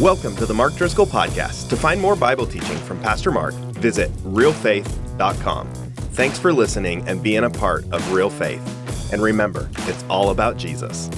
[0.00, 1.68] Welcome to the Mark Driscoll Podcast.
[1.68, 5.66] To find more Bible teaching from Pastor Mark, visit realfaith.com.
[6.14, 9.12] Thanks for listening and being a part of Real Faith.
[9.12, 11.10] And remember, it's all about Jesus.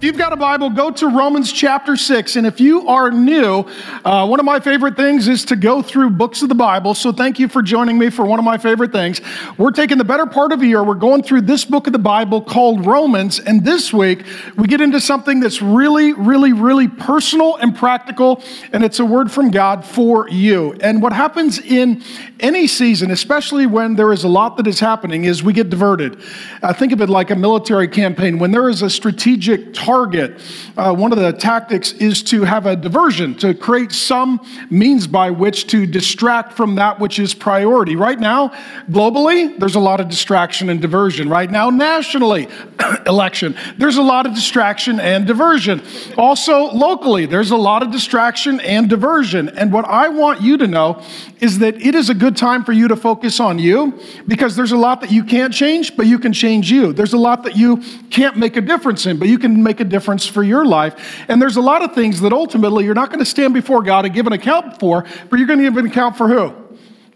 [0.00, 2.36] If you've got a Bible, go to Romans chapter 6.
[2.36, 3.66] And if you are new,
[4.02, 6.94] uh, one of my favorite things is to go through books of the Bible.
[6.94, 9.20] So thank you for joining me for one of my favorite things.
[9.58, 10.82] We're taking the better part of a year.
[10.82, 13.40] We're going through this book of the Bible called Romans.
[13.40, 14.24] And this week,
[14.56, 18.42] we get into something that's really, really, really personal and practical.
[18.72, 20.78] And it's a word from God for you.
[20.80, 22.02] And what happens in
[22.38, 26.22] any season, especially when there is a lot that is happening, is we get diverted.
[26.62, 28.38] Uh, think of it like a military campaign.
[28.38, 30.40] When there is a strategic target, target,
[30.76, 34.40] uh, one of the tactics is to have a diversion, to create some
[34.70, 37.96] means by which to distract from that which is priority.
[37.96, 38.50] Right now,
[38.88, 41.28] globally, there's a lot of distraction and diversion.
[41.28, 42.46] Right now, nationally,
[43.06, 45.82] election, there's a lot of distraction and diversion.
[46.16, 49.48] Also, locally, there's a lot of distraction and diversion.
[49.48, 51.02] And what I want you to know
[51.40, 54.72] is that it is a good time for you to focus on you because there's
[54.72, 56.92] a lot that you can't change, but you can change you.
[56.92, 59.84] There's a lot that you can't make a difference in, but you can make a
[59.84, 61.24] difference for your life.
[61.28, 64.04] And there's a lot of things that ultimately you're not going to stand before God
[64.04, 66.54] and give an account for, but you're going to give an account for who?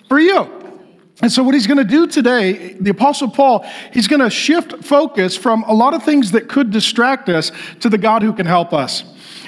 [0.09, 0.51] For you.
[1.23, 4.85] And so, what he's going to do today, the Apostle Paul, he's going to shift
[4.85, 8.47] focus from a lot of things that could distract us to the God who can
[8.47, 9.05] help us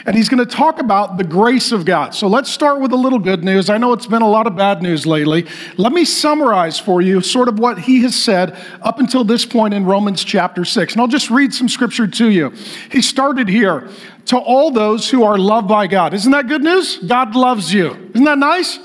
[0.07, 2.15] and he's going to talk about the grace of God.
[2.15, 3.69] So let's start with a little good news.
[3.69, 5.47] I know it's been a lot of bad news lately.
[5.77, 9.75] Let me summarize for you sort of what he has said up until this point
[9.75, 10.93] in Romans chapter 6.
[10.93, 12.53] And I'll just read some scripture to you.
[12.91, 13.91] He started here
[14.27, 16.15] to all those who are loved by God.
[16.15, 16.99] Isn't that good news?
[16.99, 18.11] God loves you.
[18.15, 18.79] Isn't that nice?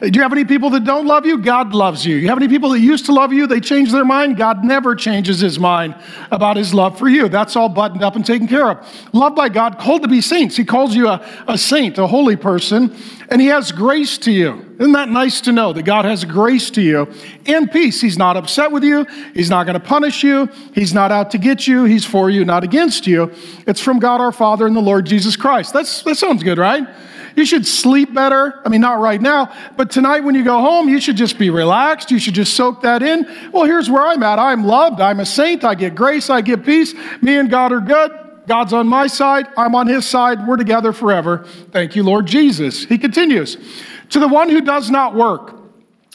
[0.00, 1.36] Do you have any people that don't love you?
[1.36, 2.16] God loves you.
[2.16, 3.46] You have any people that used to love you?
[3.46, 4.38] They changed their mind?
[4.38, 5.94] God never changes his mind
[6.30, 7.28] about his love for you.
[7.28, 8.88] That's all buttoned up and taken care of.
[9.12, 10.56] Loved by God, called to be saints.
[10.56, 12.96] He calls you a, a saint, a holy person,
[13.28, 14.74] and he has grace to you.
[14.78, 17.12] Isn't that nice to know that God has grace to you
[17.44, 18.00] and peace?
[18.00, 19.04] He's not upset with you.
[19.34, 20.48] He's not going to punish you.
[20.74, 21.84] He's not out to get you.
[21.84, 23.30] He's for you, not against you.
[23.66, 25.74] It's from God our Father and the Lord Jesus Christ.
[25.74, 26.88] That's, that sounds good, right?
[27.36, 28.60] You should sleep better.
[28.64, 31.50] I mean, not right now, but tonight when you go home, you should just be
[31.50, 32.10] relaxed.
[32.10, 33.26] You should just soak that in.
[33.52, 34.38] Well, here's where I'm at.
[34.38, 35.00] I'm loved.
[35.00, 35.64] I'm a saint.
[35.64, 36.30] I get grace.
[36.30, 36.94] I get peace.
[37.22, 38.12] Me and God are good.
[38.46, 39.46] God's on my side.
[39.56, 40.46] I'm on his side.
[40.46, 41.44] We're together forever.
[41.70, 42.84] Thank you, Lord Jesus.
[42.84, 43.56] He continues
[44.10, 45.54] To the one who does not work,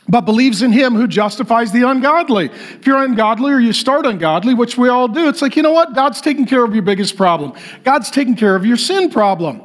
[0.09, 2.48] but believes in him who justifies the ungodly.
[2.48, 5.72] If you're ungodly or you start ungodly, which we all do, it's like, you know
[5.72, 5.96] what?
[5.96, 7.54] God's taking care of your biggest problem.
[7.84, 9.65] God's taking care of your sin problem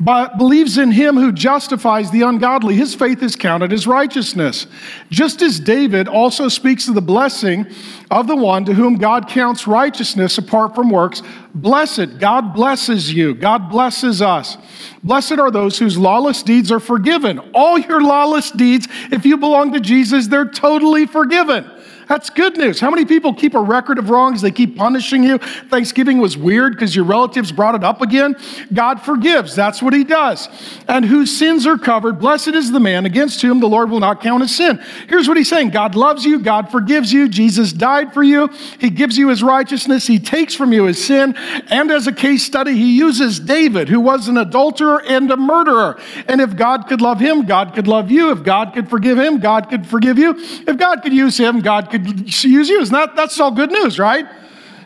[0.00, 2.74] but believes in him who justifies the ungodly.
[2.74, 4.66] His faith is counted as righteousness.
[5.10, 7.66] Just as David also speaks of the blessing
[8.10, 11.22] of the one to whom God counts righteousness apart from works.
[11.54, 13.34] Blessed, God blesses you.
[13.34, 14.56] God blesses us.
[15.02, 17.38] Blessed are those whose lawless deeds are forgiven.
[17.54, 21.70] All your lawless deeds, if you belong to Jesus, they're totally forgiven.
[22.08, 22.80] That's good news.
[22.80, 24.42] How many people keep a record of wrongs?
[24.42, 25.38] They keep punishing you.
[25.38, 28.36] Thanksgiving was weird because your relatives brought it up again.
[28.72, 29.54] God forgives.
[29.54, 30.48] That's what He does.
[30.88, 34.20] And whose sins are covered, blessed is the man against whom the Lord will not
[34.20, 34.82] count his sin.
[35.08, 36.38] Here's what He's saying God loves you.
[36.38, 37.28] God forgives you.
[37.28, 38.48] Jesus died for you.
[38.78, 40.06] He gives you His righteousness.
[40.06, 41.34] He takes from you His sin.
[41.68, 46.00] And as a case study, He uses David, who was an adulterer and a murderer.
[46.28, 48.30] And if God could love him, God could love you.
[48.30, 50.34] If God could forgive him, God could forgive you.
[50.38, 52.80] If God could use him, God could use you.
[52.80, 54.26] Is that, that's all good news, right?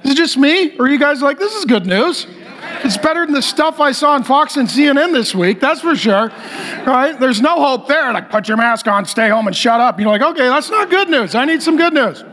[0.05, 0.77] Is it just me?
[0.79, 2.27] Or are you guys like, this is good news?
[2.85, 5.97] It's better than the stuff I saw on Fox and CNN this week, that's for
[5.97, 6.31] sure.
[6.87, 7.17] Right?
[7.19, 8.13] There's no hope there.
[8.13, 9.99] Like, put your mask on, stay home, and shut up.
[9.99, 11.35] You're like, okay, that's not good news.
[11.35, 12.25] I need some good news.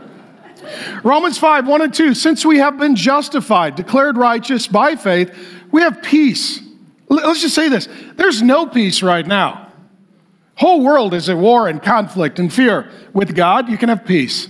[1.02, 2.14] Romans 5, 1 and 2.
[2.14, 5.34] Since we have been justified, declared righteous by faith,
[5.70, 6.60] we have peace.
[7.08, 9.72] Let's just say this there's no peace right now.
[10.56, 12.90] Whole world is at war and conflict and fear.
[13.12, 14.48] With God, you can have peace.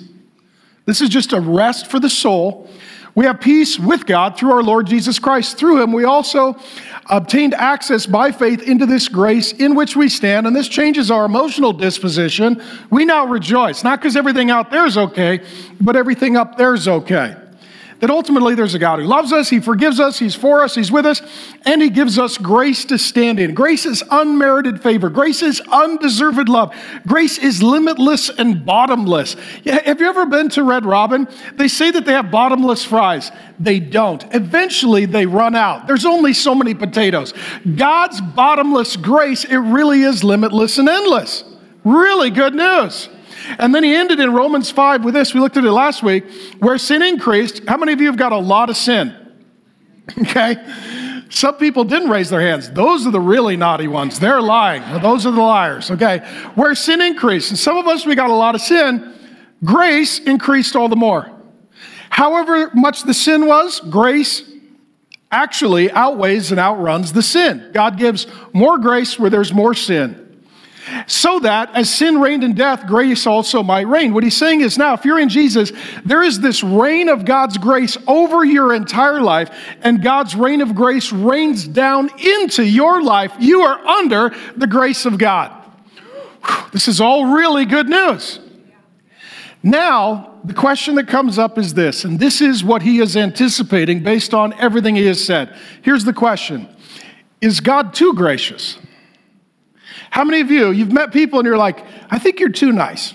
[0.86, 2.68] This is just a rest for the soul.
[3.14, 5.56] We have peace with God through our Lord Jesus Christ.
[5.56, 6.56] Through him, we also
[7.06, 11.24] obtained access by faith into this grace in which we stand, and this changes our
[11.24, 12.60] emotional disposition.
[12.90, 15.40] We now rejoice, not because everything out there is okay,
[15.80, 17.36] but everything up there is okay
[18.00, 20.92] that ultimately there's a God who loves us, He forgives us, He's for us, He's
[20.92, 21.22] with us,
[21.64, 23.54] and He gives us grace to stand in.
[23.54, 26.74] Grace is unmerited favor, grace is undeserved love,
[27.06, 29.34] grace is limitless and bottomless.
[29.64, 31.28] Have you ever been to Red Robin?
[31.54, 33.30] They say that they have bottomless fries.
[33.58, 34.24] They don't.
[34.34, 35.86] Eventually, they run out.
[35.86, 37.32] There's only so many potatoes.
[37.76, 41.44] God's bottomless grace, it really is limitless and endless.
[41.84, 43.08] Really good news.
[43.58, 45.34] And then he ended in Romans 5 with this.
[45.34, 46.24] We looked at it last week,
[46.58, 47.62] where sin increased.
[47.66, 49.16] How many of you have got a lot of sin?
[50.18, 50.56] Okay?
[51.30, 52.70] Some people didn't raise their hands.
[52.70, 54.20] Those are the really naughty ones.
[54.20, 54.82] They're lying.
[55.02, 56.18] Those are the liars, okay?
[56.54, 59.12] Where sin increased, and some of us, we got a lot of sin,
[59.64, 61.30] grace increased all the more.
[62.10, 64.42] However much the sin was, grace
[65.32, 67.70] actually outweighs and outruns the sin.
[67.74, 70.23] God gives more grace where there's more sin.
[71.06, 74.12] So that as sin reigned in death, grace also might reign.
[74.12, 75.72] What he's saying is now, if you're in Jesus,
[76.04, 79.50] there is this reign of God's grace over your entire life,
[79.82, 83.32] and God's reign of grace rains down into your life.
[83.38, 85.52] You are under the grace of God.
[86.72, 88.40] This is all really good news.
[89.62, 94.02] Now, the question that comes up is this, and this is what he is anticipating
[94.02, 95.56] based on everything he has said.
[95.80, 96.68] Here's the question
[97.40, 98.78] Is God too gracious?
[100.10, 103.14] How many of you, you've met people and you're like, I think you're too nice.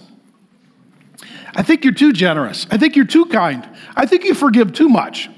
[1.55, 2.67] I think you're too generous.
[2.71, 3.67] I think you're too kind.
[3.95, 5.29] I think you forgive too much.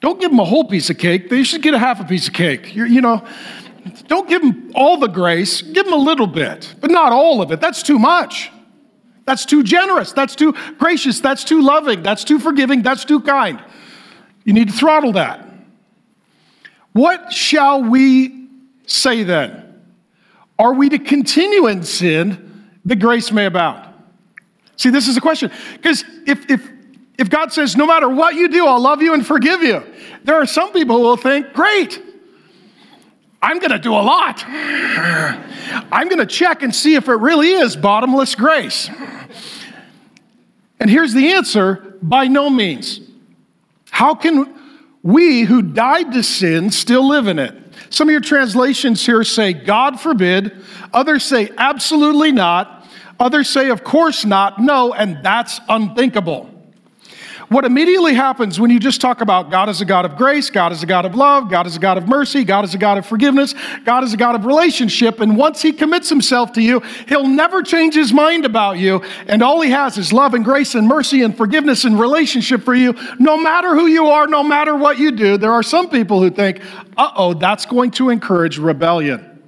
[0.00, 1.28] Don't give them a whole piece of cake.
[1.28, 2.74] They should get a half a piece of cake.
[2.74, 3.26] You're, you know,
[4.08, 5.62] don't give them all the grace.
[5.62, 7.60] Give them a little bit, but not all of it.
[7.60, 8.50] That's too much.
[9.26, 10.12] That's too generous.
[10.12, 11.20] That's too gracious.
[11.20, 12.02] That's too loving.
[12.02, 12.82] That's too forgiving.
[12.82, 13.62] That's too kind.
[14.44, 15.46] You need to throttle that.
[16.92, 18.48] What shall we
[18.86, 19.69] say then?
[20.60, 23.94] Are we to continue in sin that grace may abound?
[24.76, 25.50] See, this is the question.
[25.72, 26.70] Because if, if,
[27.16, 29.82] if God says, no matter what you do, I'll love you and forgive you,
[30.22, 32.02] there are some people who will think, great,
[33.40, 34.44] I'm going to do a lot.
[34.46, 38.90] I'm going to check and see if it really is bottomless grace.
[40.78, 43.00] And here's the answer by no means.
[43.90, 44.54] How can
[45.02, 47.56] we who died to sin still live in it?
[47.90, 50.64] Some of your translations here say, God forbid.
[50.92, 52.86] Others say, absolutely not.
[53.18, 54.60] Others say, of course not.
[54.60, 56.49] No, and that's unthinkable.
[57.50, 60.70] What immediately happens when you just talk about God is a God of grace, God
[60.70, 62.96] is a God of love, God is a God of mercy, God is a God
[62.96, 66.78] of forgiveness, God is a God of relationship, and once He commits Himself to you,
[67.08, 70.76] He'll never change His mind about you, and all He has is love and grace
[70.76, 74.76] and mercy and forgiveness and relationship for you, no matter who you are, no matter
[74.76, 75.36] what you do.
[75.36, 76.62] There are some people who think,
[76.96, 79.42] uh oh, that's going to encourage rebellion.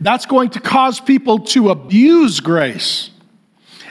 [0.00, 3.10] That's going to cause people to abuse grace.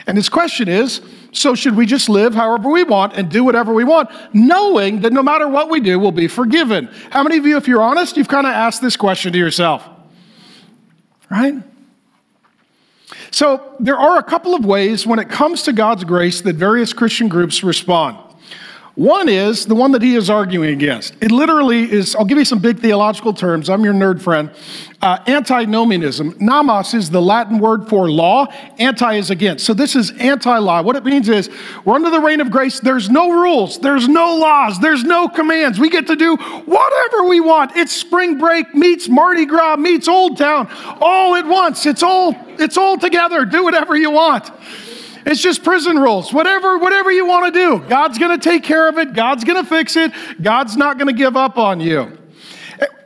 [0.08, 1.00] And his question is,
[1.32, 5.12] so, should we just live however we want and do whatever we want, knowing that
[5.12, 6.88] no matter what we do, we'll be forgiven?
[7.10, 9.88] How many of you, if you're honest, you've kind of asked this question to yourself?
[11.30, 11.54] Right?
[13.30, 16.92] So, there are a couple of ways when it comes to God's grace that various
[16.92, 18.18] Christian groups respond.
[19.00, 21.14] One is the one that he is arguing against.
[21.22, 23.70] It literally is, I'll give you some big theological terms.
[23.70, 24.50] I'm your nerd friend.
[25.00, 26.36] Uh, antinomianism.
[26.38, 28.48] Nomos is the Latin word for law,
[28.78, 29.64] anti is against.
[29.64, 30.82] So this is anti law.
[30.82, 31.48] What it means is
[31.86, 32.78] we're under the reign of grace.
[32.78, 35.80] There's no rules, there's no laws, there's no commands.
[35.80, 37.74] We get to do whatever we want.
[37.76, 40.68] It's spring break meets Mardi Gras meets Old Town
[41.00, 41.86] all at once.
[41.86, 43.46] It's all, it's all together.
[43.46, 44.50] Do whatever you want.
[45.26, 46.32] It's just prison rules.
[46.32, 49.12] Whatever, whatever you want to do, God's going to take care of it.
[49.12, 50.12] God's going to fix it.
[50.40, 52.16] God's not going to give up on you.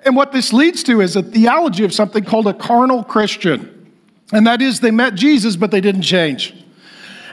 [0.05, 3.90] And what this leads to is a theology of something called a carnal Christian.
[4.32, 6.55] And that is, they met Jesus, but they didn't change.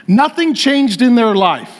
[0.06, 1.70] Nothing changed in their life.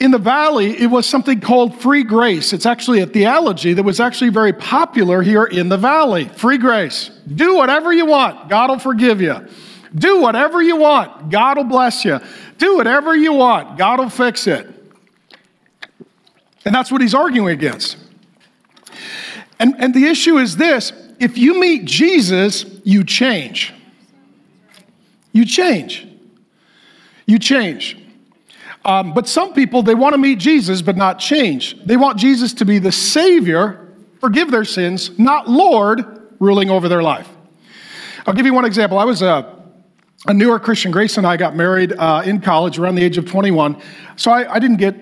[0.00, 2.52] In the valley, it was something called free grace.
[2.52, 6.24] It's actually a theology that was actually very popular here in the valley.
[6.24, 7.10] Free grace.
[7.32, 9.46] Do whatever you want, God will forgive you.
[9.94, 12.20] Do whatever you want, God will bless you.
[12.58, 14.68] Do whatever you want, God will fix it.
[16.64, 17.96] And that's what he's arguing against.
[19.58, 23.72] And, and the issue is this if you meet Jesus, you change.
[25.32, 26.06] You change.
[27.26, 27.98] You change.
[28.84, 31.76] Um, but some people, they want to meet Jesus but not change.
[31.84, 37.02] They want Jesus to be the Savior, forgive their sins, not Lord ruling over their
[37.02, 37.28] life.
[38.26, 38.98] I'll give you one example.
[38.98, 39.61] I was a
[40.26, 40.90] a newer Christian.
[40.90, 43.80] Grace and I got married uh, in college around the age of 21.
[44.16, 44.94] So I, I, didn't get,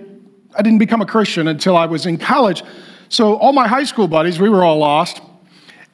[0.56, 2.62] I didn't become a Christian until I was in college.
[3.08, 5.20] So all my high school buddies, we were all lost.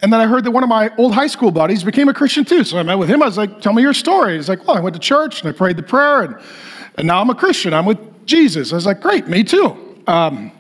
[0.03, 2.45] And then I heard that one of my old high school buddies became a Christian
[2.45, 2.63] too.
[2.63, 3.23] So I met with him.
[3.23, 4.37] I was like, tell me your story.
[4.37, 6.37] He's like, well, I went to church and I prayed the prayer and,
[6.97, 7.73] and now I'm a Christian.
[7.73, 8.73] I'm with Jesus.
[8.73, 10.03] I was like, great, me too.
[10.07, 10.53] Um,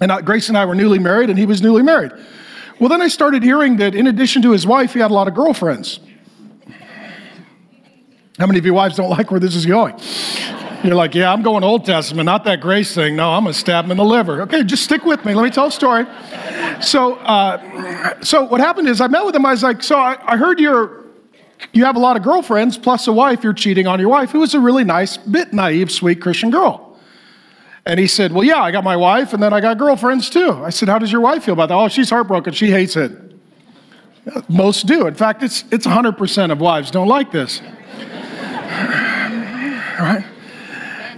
[0.00, 2.12] and Grace and I were newly married and he was newly married.
[2.78, 5.28] Well, then I started hearing that in addition to his wife, he had a lot
[5.28, 6.00] of girlfriends.
[8.40, 10.00] How many of you wives don't like where this is going?
[10.82, 13.14] You're like, yeah, I'm going Old Testament, not that grace thing.
[13.14, 14.40] No, I'm going to stab him in the liver.
[14.42, 15.34] Okay, just stick with me.
[15.34, 16.06] Let me tell a story.
[16.80, 19.44] So, uh, so what happened is I met with him.
[19.44, 21.04] I was like, so I, I heard you're,
[21.74, 23.44] you have a lot of girlfriends plus a wife.
[23.44, 26.98] You're cheating on your wife, who was a really nice, bit naive, sweet Christian girl.
[27.84, 30.52] And he said, Well, yeah, I got my wife and then I got girlfriends too.
[30.64, 31.74] I said, How does your wife feel about that?
[31.74, 32.54] Oh, she's heartbroken.
[32.54, 33.12] She hates it.
[34.48, 35.06] Most do.
[35.06, 37.60] In fact, it's, it's 100% of wives don't like this.
[40.00, 40.24] Right?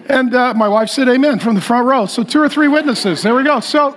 [0.08, 2.06] And uh, my wife said amen from the front row.
[2.06, 3.22] So two or three witnesses.
[3.22, 3.60] There we go.
[3.60, 3.96] So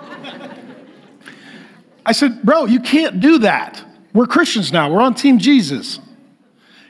[2.06, 3.84] I said, Bro, you can't do that.
[4.14, 4.92] We're Christians now.
[4.92, 6.00] We're on Team Jesus.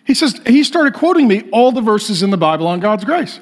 [0.05, 3.39] He says, he started quoting me all the verses in the Bible on God's grace.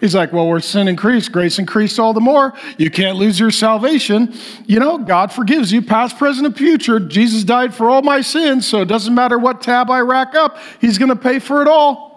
[0.00, 2.52] He's like, well, where sin increased, grace increased all the more.
[2.76, 4.32] You can't lose your salvation.
[4.66, 7.00] You know, God forgives you, past, present, and future.
[7.00, 10.58] Jesus died for all my sins, so it doesn't matter what tab I rack up,
[10.80, 12.07] He's going to pay for it all.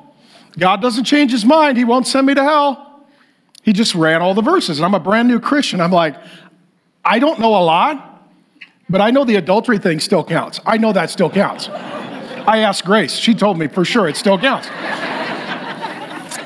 [0.57, 3.05] God doesn't change His mind, He won't send me to hell.
[3.63, 4.79] He just ran all the verses.
[4.79, 5.81] And I'm a brand new Christian.
[5.81, 6.15] I'm like,
[7.05, 8.07] I don't know a lot.
[8.89, 10.59] But I know the adultery thing still counts.
[10.65, 11.69] I know that still counts.
[11.69, 13.13] I asked Grace.
[13.13, 14.67] She told me for sure it still counts.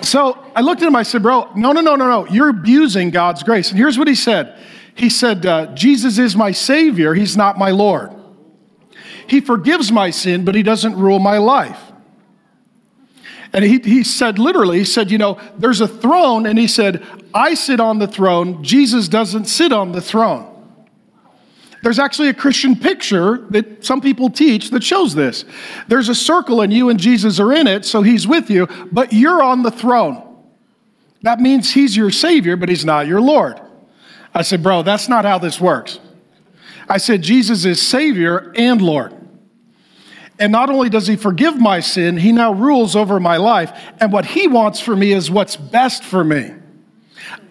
[0.07, 0.95] So I looked at him.
[0.95, 2.27] I said, Bro, no, no, no, no, no.
[2.27, 3.71] You're abusing God's grace.
[3.71, 4.55] And here's what he said
[4.93, 8.12] He said, uh, Jesus is my Savior, He's not my Lord.
[9.27, 11.81] He forgives my sin, but He doesn't rule my life.
[13.55, 17.01] And he, he said, literally, he said, You know, there's a throne, and he said,
[17.33, 18.62] I sit on the throne.
[18.62, 20.51] Jesus doesn't sit on the throne.
[21.81, 25.45] There's actually a Christian picture that some people teach that shows this.
[25.88, 29.13] There's a circle and you and Jesus are in it, so he's with you, but
[29.13, 30.21] you're on the throne.
[31.21, 33.62] That means he's your Savior, but he's not your Lord.
[34.33, 36.01] I said, Bro, that's not how this works.
[36.89, 39.15] I said, Jesus is Savior and Lord.
[40.38, 43.72] And not only does he forgive my sin, he now rules over my life.
[44.00, 46.51] And what he wants for me is what's best for me.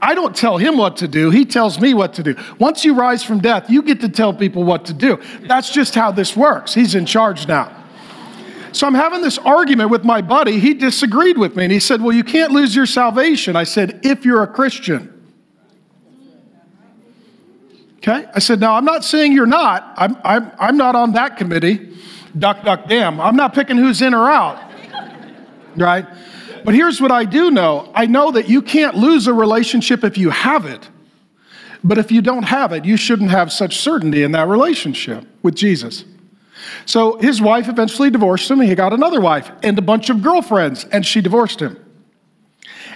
[0.02, 2.36] I don't tell him what to do, he tells me what to do.
[2.58, 5.18] Once you rise from death, you get to tell people what to do.
[5.42, 6.74] That's just how this works.
[6.74, 7.84] He's in charge now.
[8.72, 10.58] So I'm having this argument with my buddy.
[10.58, 13.56] He disagreed with me and he said, Well, you can't lose your salvation.
[13.56, 15.10] I said, If you're a Christian.
[17.98, 18.26] Okay?
[18.34, 19.94] I said, Now, I'm not saying you're not.
[19.96, 21.96] I'm, I'm, I'm not on that committee.
[22.38, 23.20] Duck, duck, damn.
[23.20, 24.60] I'm not picking who's in or out.
[25.76, 26.06] Right?
[26.64, 30.16] But here's what I do know I know that you can't lose a relationship if
[30.16, 30.88] you have it.
[31.82, 35.54] But if you don't have it, you shouldn't have such certainty in that relationship with
[35.54, 36.04] Jesus.
[36.86, 38.60] So his wife eventually divorced him.
[38.60, 41.78] And he got another wife and a bunch of girlfriends, and she divorced him.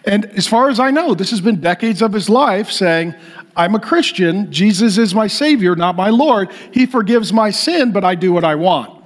[0.07, 3.15] And as far as I know, this has been decades of his life saying,
[3.57, 4.51] I'm a Christian.
[4.51, 6.51] Jesus is my Savior, not my Lord.
[6.73, 8.98] He forgives my sin, but I do what I want.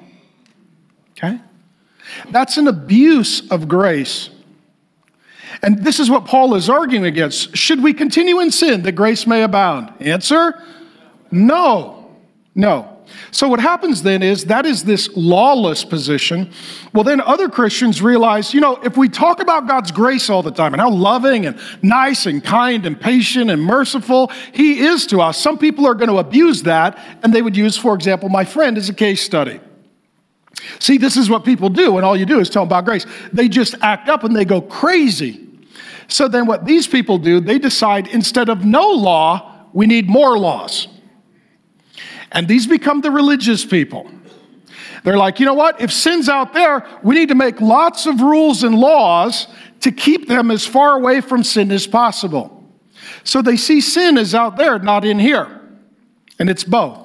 [2.30, 4.30] That's an abuse of grace.
[5.62, 7.56] And this is what Paul is arguing against.
[7.56, 9.92] Should we continue in sin that grace may abound?
[10.00, 10.60] Answer
[11.30, 12.10] no.
[12.54, 12.88] No.
[13.30, 16.50] So, what happens then is that is this lawless position.
[16.92, 20.50] Well, then other Christians realize, you know, if we talk about God's grace all the
[20.50, 25.20] time and how loving and nice and kind and patient and merciful He is to
[25.20, 28.44] us, some people are going to abuse that and they would use, for example, my
[28.44, 29.60] friend as a case study.
[30.78, 33.06] See, this is what people do, and all you do is tell them about grace.
[33.32, 35.48] They just act up and they go crazy.
[36.08, 40.38] So then, what these people do, they decide instead of no law, we need more
[40.38, 40.88] laws.
[42.30, 44.10] And these become the religious people.
[45.04, 45.80] They're like, you know what?
[45.80, 49.48] If sin's out there, we need to make lots of rules and laws
[49.80, 52.62] to keep them as far away from sin as possible.
[53.24, 55.60] So they see sin is out there, not in here.
[56.38, 57.01] And it's both.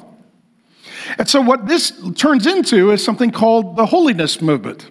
[1.17, 4.89] And so, what this turns into is something called the holiness movement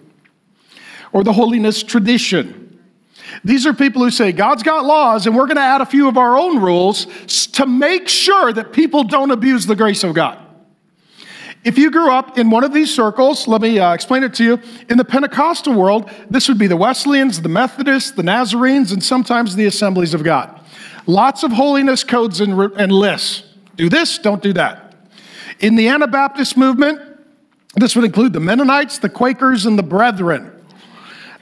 [1.11, 2.63] or the holiness tradition.
[3.43, 6.07] These are people who say God's got laws and we're going to add a few
[6.07, 7.05] of our own rules
[7.53, 10.43] to make sure that people don't abuse the grace of God.
[11.63, 14.43] If you grew up in one of these circles, let me uh, explain it to
[14.43, 14.61] you.
[14.89, 19.55] In the Pentecostal world, this would be the Wesleyans, the Methodists, the Nazarenes, and sometimes
[19.55, 20.61] the Assemblies of God.
[21.07, 23.43] Lots of holiness codes and, and lists.
[23.75, 24.86] Do this, don't do that.
[25.59, 27.01] In the Anabaptist movement,
[27.75, 30.53] this would include the Mennonites, the Quakers, and the Brethren.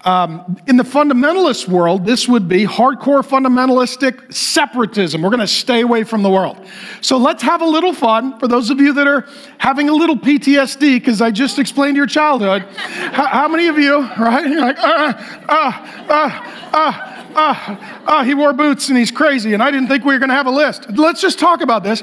[0.05, 5.22] Um, in the fundamentalist world, this would be hardcore fundamentalistic separatism.
[5.24, 6.63] We're going to stay away from the world.
[7.01, 10.15] So let's have a little fun for those of you that are having a little
[10.15, 12.62] PTSD, because I just explained your childhood.
[12.77, 14.48] how, how, many of you, right?
[14.48, 19.62] You're like, ah, ah, ah, ah ah, ah, he wore boots and he's crazy, and
[19.62, 20.89] I didn't think we were going to have a list.
[20.92, 22.01] Let's just talk about this.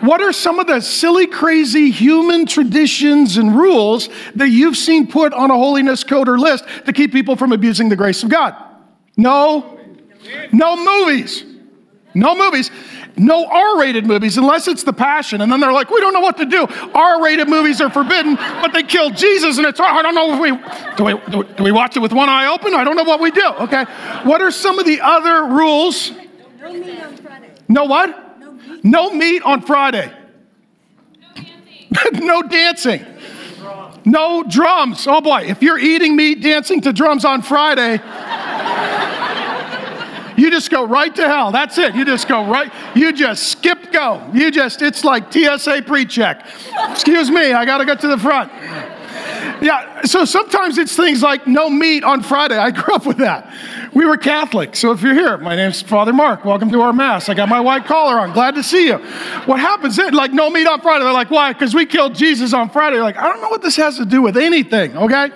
[0.00, 5.32] What are some of the silly, crazy human traditions and rules that you've seen put
[5.32, 8.56] on a holiness code or list to keep people from abusing the grace of God?
[9.16, 9.78] No,
[10.52, 11.44] no movies.
[12.14, 12.70] No movies.
[13.16, 15.40] No R rated movies unless it's The Passion.
[15.40, 16.66] And then they're like, we don't know what to do.
[16.94, 20.40] R rated movies are forbidden, but they killed Jesus and it's, I don't know if
[20.40, 22.74] we do, we, do we watch it with one eye open?
[22.74, 23.46] I don't know what we do.
[23.60, 23.84] Okay.
[24.24, 26.12] What are some of the other rules?
[26.60, 27.50] No meat on Friday.
[27.68, 28.38] No what?
[28.40, 30.12] No meat, no meat on Friday.
[32.12, 33.04] no dancing.
[34.04, 35.06] No drums.
[35.06, 37.98] Oh boy, if you're eating meat, dancing to drums on Friday,
[40.42, 41.52] you just go right to hell.
[41.52, 41.94] That's it.
[41.94, 44.28] You just go right, you just skip go.
[44.34, 46.44] You just, it's like TSA pre check.
[46.90, 48.50] Excuse me, I got to get to the front.
[49.62, 52.56] Yeah, so sometimes it's things like no meat on Friday.
[52.56, 53.54] I grew up with that.
[53.94, 56.44] We were Catholic, so if you're here, my name's Father Mark.
[56.44, 57.28] Welcome to our Mass.
[57.28, 58.32] I got my white collar on.
[58.32, 58.96] Glad to see you.
[59.46, 60.14] What happens then?
[60.14, 61.04] Like, no meat on Friday.
[61.04, 61.52] They're like, why?
[61.52, 62.96] Because we killed Jesus on Friday.
[62.96, 65.30] They're like, I don't know what this has to do with anything, okay?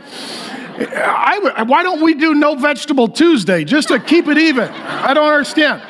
[0.78, 4.68] I, why don't we do no vegetable Tuesday just to keep it even?
[4.68, 5.82] I don't understand.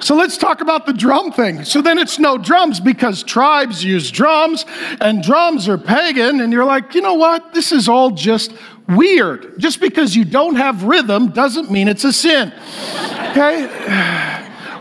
[0.00, 1.64] So let's talk about the drum thing.
[1.64, 4.64] So then it's no drums because tribes use drums
[5.00, 6.40] and drums are pagan.
[6.40, 7.52] And you're like, you know what?
[7.52, 8.52] This is all just
[8.88, 9.58] weird.
[9.58, 12.52] Just because you don't have rhythm doesn't mean it's a sin.
[13.30, 13.66] Okay?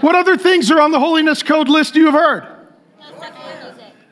[0.02, 2.52] What other things are on the holiness code list you have heard?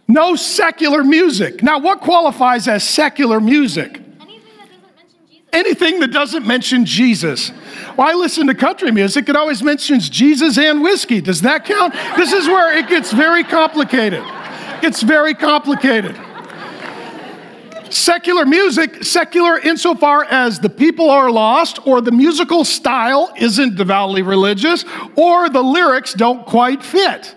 [0.08, 1.64] No secular music.
[1.64, 4.03] Now, what qualifies as secular music?
[5.54, 7.52] Anything that doesn't mention Jesus.
[7.98, 11.22] Well, I listen to country music, it always mentions Jesus and whiskey.
[11.22, 11.94] Does that count?
[12.18, 14.24] This is where it gets very complicated.
[14.82, 16.20] It's very complicated.
[17.90, 24.24] Secular music, secular insofar as the people are lost, or the musical style isn't devoutly
[24.24, 24.84] religious,
[25.16, 27.36] or the lyrics don't quite fit.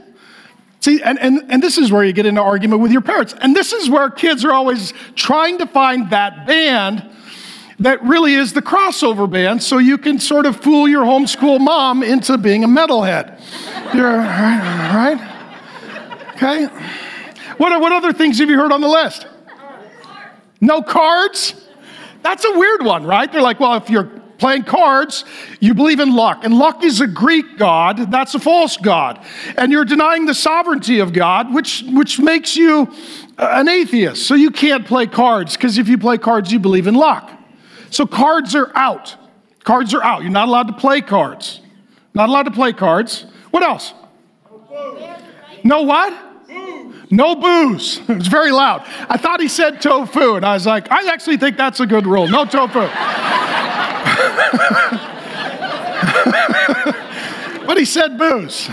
[0.80, 3.34] See, and, and, and this is where you get into argument with your parents.
[3.40, 7.10] And this is where kids are always trying to find that band
[7.80, 12.02] that really is the crossover band, so you can sort of fool your homeschool mom
[12.02, 13.40] into being a metalhead.
[13.94, 15.18] You're, right?
[15.18, 16.32] right?
[16.36, 16.66] Okay.
[17.58, 19.26] What, what other things have you heard on the list?
[20.60, 21.54] No cards?
[22.22, 23.30] That's a weird one, right?
[23.30, 25.24] They're like, well, if you're playing cards,
[25.60, 26.44] you believe in luck.
[26.44, 29.24] And luck is a Greek god, that's a false god.
[29.56, 32.92] And you're denying the sovereignty of God, which, which makes you
[33.38, 34.26] an atheist.
[34.26, 37.30] So you can't play cards, because if you play cards, you believe in luck.
[37.90, 39.16] So cards are out.
[39.64, 40.22] Cards are out.
[40.22, 41.60] You're not allowed to play cards.
[42.14, 43.26] Not allowed to play cards.
[43.50, 43.94] What else?
[45.64, 46.26] No what?
[47.10, 48.00] No booze.
[48.08, 48.82] It was very loud.
[49.08, 52.06] I thought he said tofu, and I was like, I actually think that's a good
[52.06, 52.28] rule.
[52.28, 52.80] No tofu.
[57.66, 58.54] but he said booze.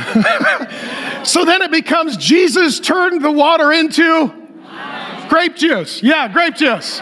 [1.24, 4.32] so then it becomes Jesus turned the water into
[5.30, 6.04] grape juice.
[6.04, 7.00] Yeah, grape juice.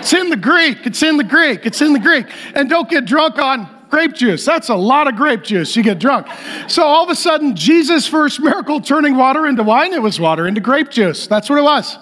[0.00, 0.86] It's in the Greek.
[0.86, 1.66] It's in the Greek.
[1.66, 2.26] It's in the Greek.
[2.54, 4.44] And don't get drunk on grape juice.
[4.46, 5.76] That's a lot of grape juice.
[5.76, 6.26] You get drunk.
[6.68, 10.46] So all of a sudden, Jesus' first miracle turning water into wine, it was water
[10.46, 11.26] into grape juice.
[11.26, 11.98] That's what it was.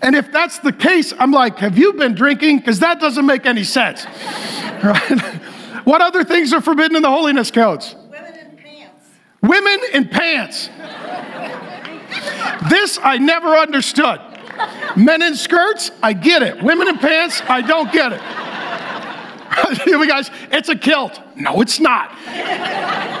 [0.00, 2.58] And if that's the case, I'm like, have you been drinking?
[2.58, 4.06] Because that doesn't make any sense.
[4.82, 5.20] Right?
[5.84, 7.94] what other things are forbidden in the holiness codes?
[8.10, 9.08] Women in pants.
[9.40, 10.70] Women in pants.
[12.68, 14.31] this I never understood.
[14.96, 16.62] Men in skirts, I get it.
[16.62, 18.20] Women in pants, I don't get it.
[20.08, 21.20] guys, it's a kilt.
[21.36, 22.10] No, it's not.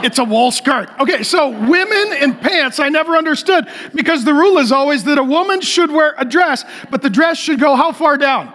[0.04, 0.90] It's a wool skirt.
[1.00, 5.24] Okay, so women in pants, I never understood because the rule is always that a
[5.24, 8.52] woman should wear a dress, but the dress should go how far down?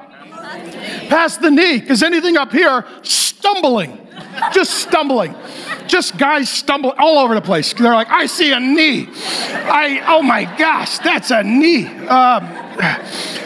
[1.09, 4.07] Past the knee, because anything up here, stumbling.
[4.53, 5.35] Just stumbling.
[5.87, 7.73] Just guys stumble all over the place.
[7.73, 9.07] They're like, I see a knee.
[9.09, 11.85] I, oh my gosh, that's a knee.
[11.85, 12.66] Um,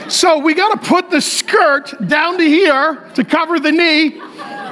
[0.09, 4.19] so we got to put the skirt down to here to cover the knee.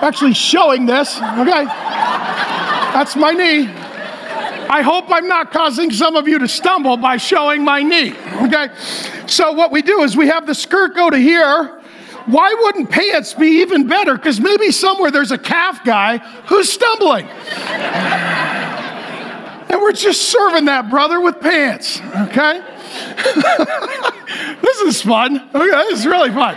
[0.02, 1.66] Actually, showing this, okay?
[1.66, 3.68] That's my knee.
[4.72, 8.70] I hope I'm not causing some of you to stumble by showing my knee, okay?
[9.26, 11.82] So what we do is we have the skirt go to here.
[12.28, 14.16] Why wouldn't pants be even better?
[14.16, 17.26] Because maybe somewhere there's a calf guy who's stumbling.
[19.70, 22.62] and we're just serving that brother with pants, okay?
[24.62, 25.50] this is fun.
[25.54, 26.56] Okay, this is really fun.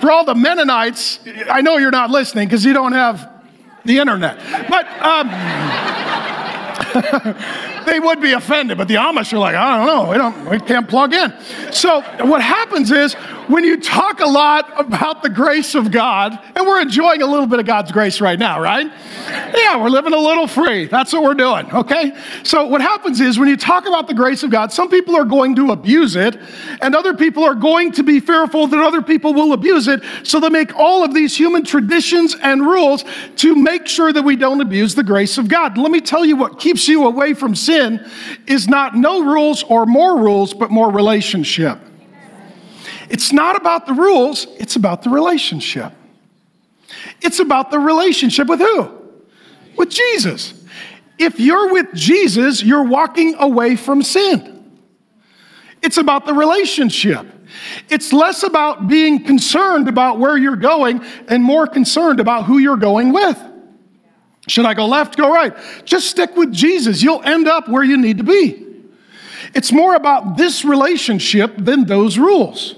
[0.00, 1.20] For all the Mennonites,
[1.50, 3.30] I know you're not listening because you don't have
[3.84, 5.28] the internet, but um,
[7.86, 8.78] they would be offended.
[8.78, 11.32] But the Amish are like, I don't know, we don't, we can't plug in.
[11.72, 13.14] So what happens is
[13.48, 17.46] when you talk a lot about the grace of God, and we're enjoying a little
[17.46, 18.90] bit of God's grace right now, right?
[19.54, 20.86] Yeah, we're living a little free.
[20.86, 22.16] That's what we're doing, okay?
[22.42, 25.24] So, what happens is when you talk about the grace of God, some people are
[25.24, 26.36] going to abuse it,
[26.80, 30.02] and other people are going to be fearful that other people will abuse it.
[30.22, 33.04] So, they make all of these human traditions and rules
[33.36, 35.78] to make sure that we don't abuse the grace of God.
[35.78, 38.04] Let me tell you what keeps you away from sin
[38.46, 41.78] is not no rules or more rules, but more relationship.
[43.08, 45.92] It's not about the rules, it's about the relationship.
[47.22, 49.05] It's about the relationship with who?
[49.76, 50.54] With Jesus.
[51.18, 54.78] If you're with Jesus, you're walking away from sin.
[55.82, 57.26] It's about the relationship.
[57.88, 62.76] It's less about being concerned about where you're going and more concerned about who you're
[62.76, 63.40] going with.
[64.48, 65.54] Should I go left, go right?
[65.84, 67.02] Just stick with Jesus.
[67.02, 68.64] You'll end up where you need to be.
[69.54, 72.74] It's more about this relationship than those rules.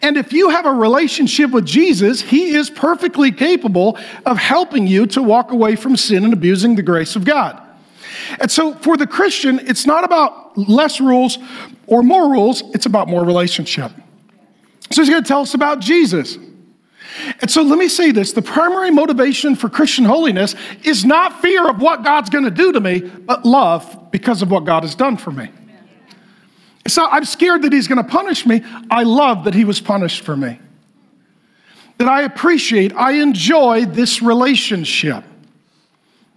[0.00, 5.06] And if you have a relationship with Jesus, He is perfectly capable of helping you
[5.08, 7.60] to walk away from sin and abusing the grace of God.
[8.40, 11.38] And so for the Christian, it's not about less rules
[11.86, 13.90] or more rules, it's about more relationship.
[14.90, 16.38] So He's going to tell us about Jesus.
[17.40, 21.68] And so let me say this the primary motivation for Christian holiness is not fear
[21.68, 24.94] of what God's going to do to me, but love because of what God has
[24.94, 25.50] done for me.
[26.88, 28.64] So I'm scared that he's going to punish me.
[28.90, 30.58] I love that he was punished for me.
[31.98, 35.24] That I appreciate, I enjoy this relationship.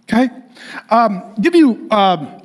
[0.02, 0.28] Okay?
[0.90, 2.42] Um, give you, um,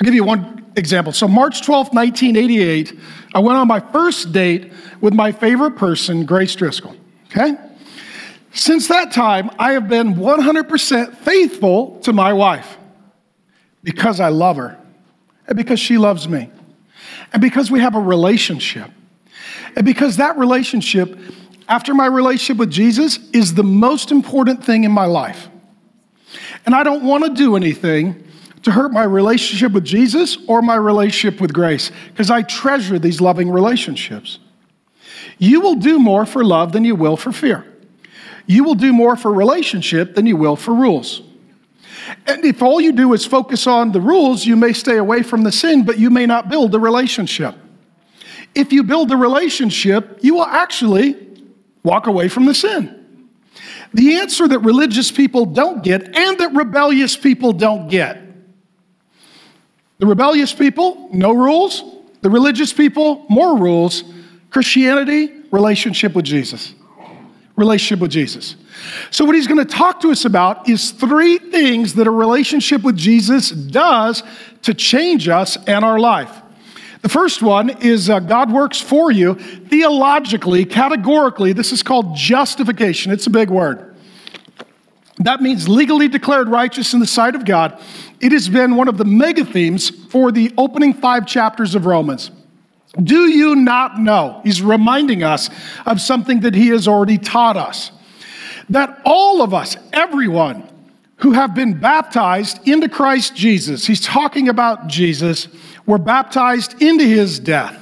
[0.00, 1.12] give you one example.
[1.12, 2.98] So, March 12th, 1988,
[3.34, 6.96] I went on my first date with my favorite person, Grace Driscoll.
[7.30, 7.56] Okay?
[8.52, 12.76] Since that time, I have been 100% faithful to my wife
[13.82, 14.78] because I love her
[15.46, 16.50] and because she loves me
[17.32, 18.90] and because we have a relationship.
[19.74, 21.18] And because that relationship,
[21.68, 25.48] after my relationship with Jesus, is the most important thing in my life.
[26.66, 28.22] And I don't want to do anything
[28.62, 33.20] to hurt my relationship with Jesus or my relationship with Grace because I treasure these
[33.20, 34.38] loving relationships.
[35.38, 37.66] You will do more for love than you will for fear.
[38.46, 41.22] You will do more for relationship than you will for rules.
[42.26, 45.42] And if all you do is focus on the rules, you may stay away from
[45.42, 47.54] the sin, but you may not build the relationship.
[48.54, 51.16] If you build the relationship, you will actually
[51.82, 52.98] walk away from the sin.
[53.94, 58.18] The answer that religious people don't get and that rebellious people don't get.
[59.98, 61.84] The rebellious people, no rules.
[62.22, 64.04] The religious people, more rules.
[64.50, 66.74] Christianity, relationship with Jesus.
[67.56, 68.56] Relationship with Jesus.
[69.10, 72.82] So, what he's going to talk to us about is three things that a relationship
[72.82, 74.22] with Jesus does
[74.62, 76.40] to change us and our life.
[77.02, 81.52] The first one is uh, God works for you theologically, categorically.
[81.52, 83.12] This is called justification.
[83.12, 83.96] It's a big word.
[85.18, 87.78] That means legally declared righteous in the sight of God.
[88.20, 92.30] It has been one of the mega themes for the opening five chapters of Romans.
[93.02, 94.40] Do you not know?
[94.44, 95.50] He's reminding us
[95.86, 97.90] of something that he has already taught us
[98.72, 100.68] that all of us, everyone
[101.16, 105.48] who have been baptized into Christ Jesus, he's talking about Jesus,
[105.86, 107.78] were baptized into his death.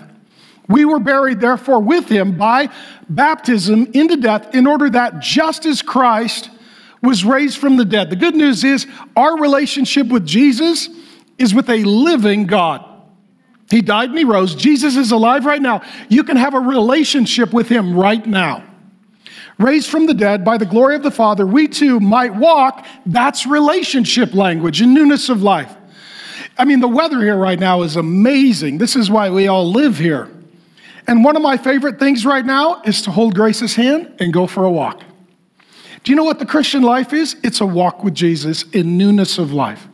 [0.68, 2.70] We were buried, therefore, with him by
[3.08, 6.50] baptism into death, in order that just as Christ
[7.02, 8.10] was raised from the dead.
[8.10, 10.88] The good news is our relationship with Jesus
[11.38, 12.84] is with a living God.
[13.70, 14.54] He died and he rose.
[14.54, 15.82] Jesus is alive right now.
[16.08, 18.69] You can have a relationship with him right now
[19.60, 22.86] raised from the dead by the glory of the Father, we too might walk.
[23.06, 25.74] That's relationship language and newness of life.
[26.58, 28.78] I mean, the weather here right now is amazing.
[28.78, 30.28] This is why we all live here.
[31.06, 34.46] And one of my favorite things right now is to hold Grace's hand and go
[34.46, 35.02] for a walk.
[36.02, 37.36] Do you know what the Christian life is?
[37.42, 39.86] It's a walk with Jesus in newness of life.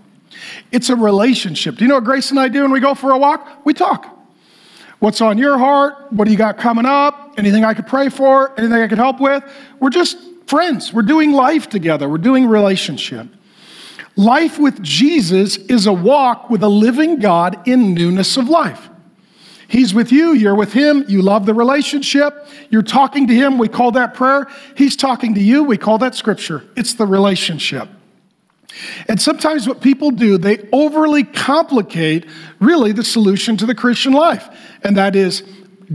[0.71, 1.77] It's a relationship.
[1.77, 3.65] Do you know what Grace and I do when we go for a walk?
[3.65, 4.16] We talk.
[4.99, 6.13] What's on your heart?
[6.13, 7.35] What do you got coming up?
[7.37, 8.59] Anything I could pray for?
[8.59, 9.45] Anything I could help with?
[9.79, 10.93] We're just friends.
[10.93, 12.09] We're doing life together.
[12.09, 13.29] We're doing relationship.
[14.17, 18.89] Life with Jesus is a walk with a living God in newness of life.
[19.69, 23.69] He's with you, you're with him, you love the relationship, you're talking to him, we
[23.69, 24.47] call that prayer.
[24.77, 26.63] He's talking to you, we call that scripture.
[26.77, 27.89] It's the relationship.
[29.09, 32.27] And sometimes what people do, they overly complicate
[32.61, 34.49] really the solution to the Christian life,
[34.83, 35.43] and that is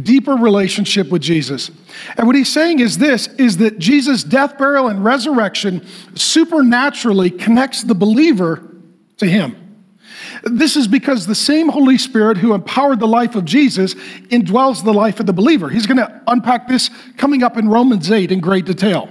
[0.03, 1.69] deeper relationship with Jesus.
[2.17, 7.83] And what he's saying is this is that Jesus' death, burial and resurrection supernaturally connects
[7.83, 8.65] the believer
[9.17, 9.57] to him.
[10.43, 13.93] This is because the same Holy Spirit who empowered the life of Jesus
[14.29, 15.69] indwells the life of the believer.
[15.69, 19.09] He's going to unpack this coming up in Romans 8 in great detail.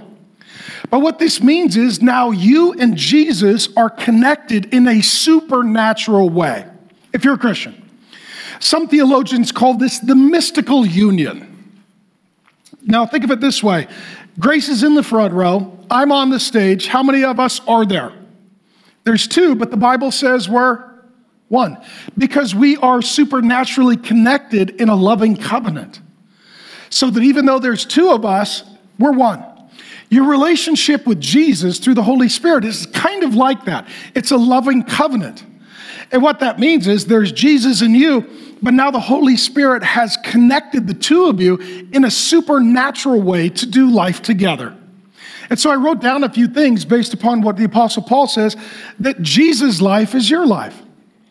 [0.91, 6.67] But what this means is now you and Jesus are connected in a supernatural way.
[7.13, 7.89] If you're a Christian,
[8.59, 11.47] some theologians call this the mystical union.
[12.83, 13.87] Now, think of it this way
[14.37, 16.87] Grace is in the front row, I'm on the stage.
[16.87, 18.11] How many of us are there?
[19.05, 20.83] There's two, but the Bible says we're
[21.47, 21.77] one
[22.17, 26.01] because we are supernaturally connected in a loving covenant.
[26.89, 28.63] So that even though there's two of us,
[28.99, 29.45] we're one.
[30.11, 33.87] Your relationship with Jesus through the Holy Spirit is kind of like that.
[34.13, 35.45] It's a loving covenant.
[36.11, 38.27] And what that means is there's Jesus in you,
[38.61, 41.55] but now the Holy Spirit has connected the two of you
[41.93, 44.75] in a supernatural way to do life together.
[45.49, 48.57] And so I wrote down a few things based upon what the Apostle Paul says
[48.99, 50.77] that Jesus' life is your life.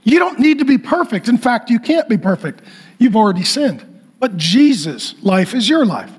[0.04, 1.28] You don't need to be perfect.
[1.28, 2.62] In fact, you can't be perfect.
[2.98, 3.84] You've already sinned.
[4.18, 6.10] But Jesus' life is your life.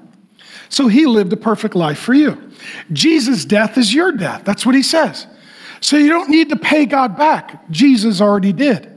[0.72, 2.50] So he lived a perfect life for you.
[2.94, 4.46] Jesus' death is your death.
[4.46, 5.28] That's what he says.
[5.82, 7.70] So you don't need to pay God back.
[7.70, 8.88] Jesus already did.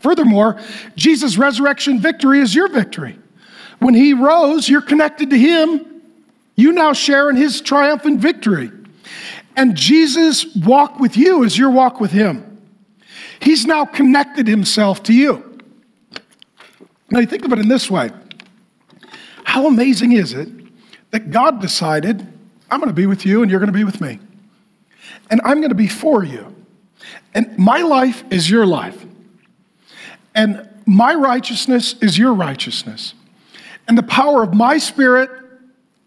[0.00, 0.58] Furthermore,
[0.96, 3.18] Jesus' resurrection victory is your victory.
[3.80, 6.02] When he rose, you're connected to him.
[6.56, 8.70] You now share in his triumphant victory.
[9.54, 12.62] And Jesus' walk with you is your walk with him.
[13.40, 15.58] He's now connected himself to you.
[17.10, 18.10] Now, you think of it in this way
[19.44, 20.61] How amazing is it
[21.12, 22.20] that God decided,
[22.70, 24.18] I'm going to be with you and you're going to be with me?
[25.30, 26.54] And I'm going to be for you.
[27.34, 29.06] And my life is your life.
[30.34, 33.14] And my righteousness is your righteousness.
[33.86, 35.30] And the power of my spirit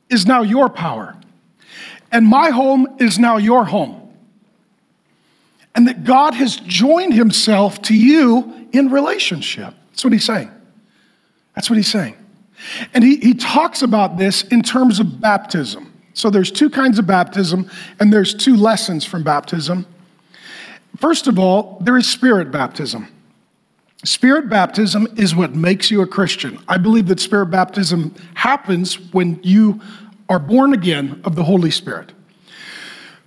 [0.09, 1.15] is now your power.
[2.11, 4.01] And my home is now your home.
[5.75, 9.73] And that God has joined himself to you in relationship.
[9.89, 10.49] That's what he's saying.
[11.53, 12.15] That's what he's saying.
[12.93, 15.91] And he, he talks about this in terms of baptism.
[16.13, 19.85] So there's two kinds of baptism, and there's two lessons from baptism.
[20.97, 23.09] First of all, there is spirit baptism.
[24.05, 26.59] Spirit baptism is what makes you a Christian.
[26.67, 29.81] I believe that spirit baptism happens when you
[30.29, 32.13] are born again of the Holy Spirit.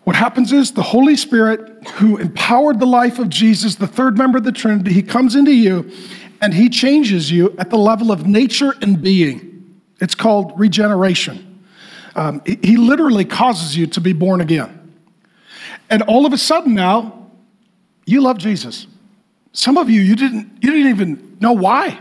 [0.05, 4.39] What happens is the Holy Spirit, who empowered the life of Jesus, the third member
[4.39, 5.91] of the Trinity, he comes into you
[6.41, 9.81] and he changes you at the level of nature and being.
[10.01, 11.63] It's called regeneration.
[12.15, 14.75] Um, he literally causes you to be born again.
[15.91, 17.31] And all of a sudden now,
[18.07, 18.87] you love Jesus.
[19.53, 22.01] Some of you, you didn't, you didn't even know why.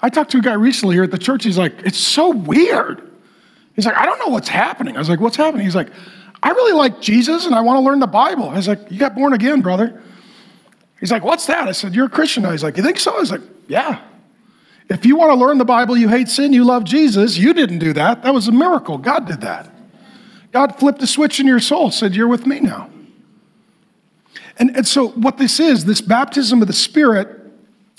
[0.00, 1.44] I talked to a guy recently here at the church.
[1.44, 3.08] He's like, it's so weird.
[3.74, 4.96] He's like, I don't know what's happening.
[4.96, 5.64] I was like, what's happening?
[5.64, 5.90] He's like,
[6.42, 8.48] I really like Jesus and I want to learn the Bible.
[8.48, 10.02] I was like, you got born again, brother.
[11.02, 11.66] He's like, what's that?
[11.66, 12.48] I said, you're a Christian.
[12.48, 13.16] He's like, you think so?
[13.16, 14.00] I was like, yeah.
[14.88, 17.80] If you want to learn the Bible, you hate sin, you love Jesus, you didn't
[17.80, 18.22] do that.
[18.22, 18.98] That was a miracle.
[18.98, 19.68] God did that.
[20.52, 22.88] God flipped a switch in your soul, said, You're with me now.
[24.58, 27.28] And, and so, what this is, this baptism of the Spirit,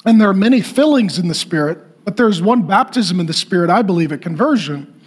[0.06, 3.70] and there are many fillings in the Spirit, but there's one baptism in the Spirit,
[3.70, 5.02] I believe, at conversion.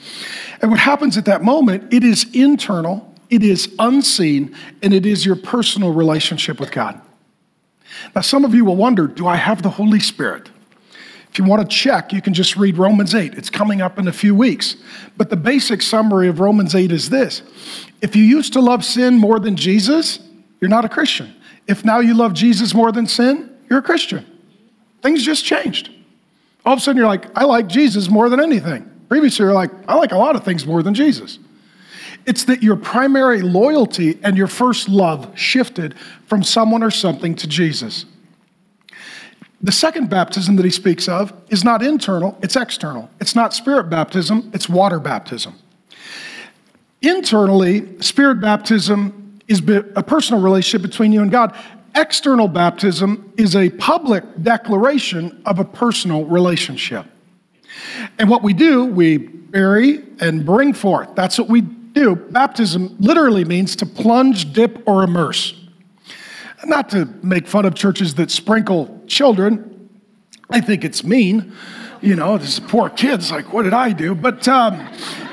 [0.60, 5.24] And what happens at that moment, it is internal, it is unseen, and it is
[5.24, 7.00] your personal relationship with God.
[8.14, 10.50] Now, some of you will wonder do I have the Holy Spirit?
[11.30, 13.34] If you want to check, you can just read Romans 8.
[13.34, 14.76] It's coming up in a few weeks.
[15.18, 17.42] But the basic summary of Romans 8 is this
[18.00, 20.18] If you used to love sin more than Jesus,
[20.60, 21.34] you're not a Christian.
[21.66, 24.24] If now you love Jesus more than sin, you're a Christian.
[25.02, 25.90] Things just changed.
[26.64, 28.90] All of a sudden, you're like, I like Jesus more than anything.
[29.08, 31.38] Previously, you're like, I like a lot of things more than Jesus.
[32.26, 35.94] It's that your primary loyalty and your first love shifted
[36.26, 38.04] from someone or something to Jesus.
[39.62, 43.08] The second baptism that he speaks of is not internal, it's external.
[43.20, 45.54] It's not spirit baptism, it's water baptism.
[47.00, 51.56] Internally, spirit baptism is a personal relationship between you and God.
[51.94, 57.06] External baptism is a public declaration of a personal relationship.
[58.18, 61.14] And what we do, we bury and bring forth.
[61.14, 61.62] That's what we
[61.96, 65.54] do, baptism literally means to plunge, dip, or immerse.
[66.64, 69.90] Not to make fun of churches that sprinkle children.
[70.50, 71.52] I think it's mean.
[72.02, 74.14] You know, this poor kids, like, what did I do?
[74.14, 74.86] But um,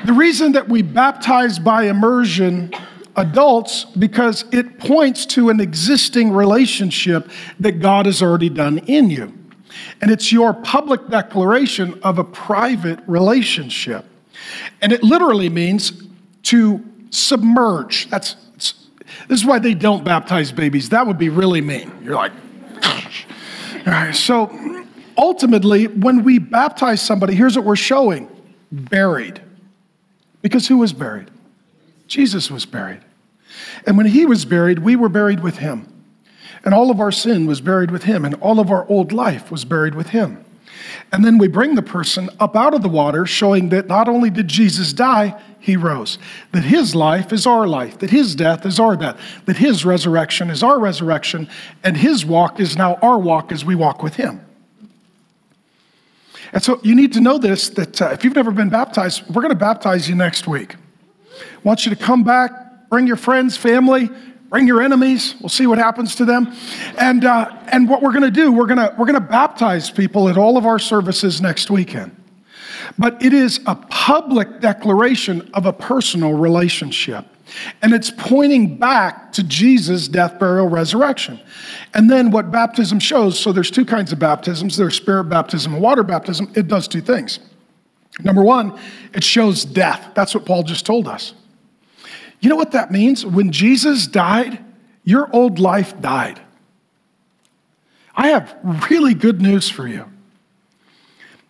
[0.06, 2.72] the reason that we baptize by immersion
[3.16, 9.32] adults because it points to an existing relationship that God has already done in you.
[10.00, 14.06] And it's your public declaration of a private relationship.
[14.80, 16.03] And it literally means
[16.44, 18.08] to submerge.
[18.10, 18.36] That's
[19.28, 20.90] this is why they don't baptize babies.
[20.90, 21.92] That would be really mean.
[22.02, 22.32] You're like,
[22.82, 22.90] all
[23.86, 24.14] right.
[24.14, 24.84] So
[25.16, 28.28] ultimately, when we baptize somebody, here's what we're showing:
[28.70, 29.40] buried.
[30.42, 31.30] Because who was buried?
[32.06, 33.00] Jesus was buried.
[33.86, 35.90] And when he was buried, we were buried with him.
[36.64, 39.50] And all of our sin was buried with him, and all of our old life
[39.50, 40.44] was buried with him.
[41.12, 44.30] And then we bring the person up out of the water, showing that not only
[44.30, 46.18] did Jesus die, he rose.
[46.52, 50.50] That his life is our life, that his death is our death, that his resurrection
[50.50, 51.48] is our resurrection,
[51.82, 54.44] and his walk is now our walk as we walk with him.
[56.52, 59.40] And so you need to know this that uh, if you've never been baptized, we're
[59.40, 60.74] going to baptize you next week.
[60.74, 64.10] I want you to come back, bring your friends, family,
[64.50, 65.34] bring your enemies.
[65.40, 66.54] We'll see what happens to them.
[66.98, 70.28] And, uh, and what we're going to do, we're going we're going to baptize people
[70.28, 72.14] at all of our services next weekend.
[72.98, 77.26] But it is a public declaration of a personal relationship.
[77.82, 81.38] And it's pointing back to Jesus' death, burial, resurrection.
[81.92, 85.82] And then what baptism shows so there's two kinds of baptisms there's spirit baptism and
[85.82, 86.50] water baptism.
[86.54, 87.38] It does two things.
[88.22, 88.78] Number one,
[89.12, 90.12] it shows death.
[90.14, 91.34] That's what Paul just told us.
[92.40, 93.26] You know what that means?
[93.26, 94.62] When Jesus died,
[95.02, 96.40] your old life died.
[98.16, 98.56] I have
[98.90, 100.06] really good news for you.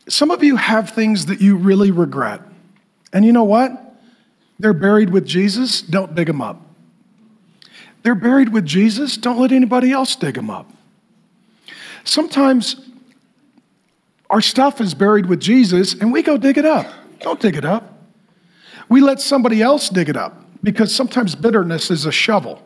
[0.08, 2.40] Some of you have things that you really regret.
[3.12, 3.80] And you know what?
[4.58, 6.60] They're buried with Jesus, don't dig them up.
[8.02, 10.70] They're buried with Jesus, don't let anybody else dig them up.
[12.04, 12.76] Sometimes
[14.28, 16.86] our stuff is buried with Jesus and we go dig it up.
[17.20, 17.98] Don't dig it up.
[18.88, 22.62] We let somebody else dig it up because sometimes bitterness is a shovel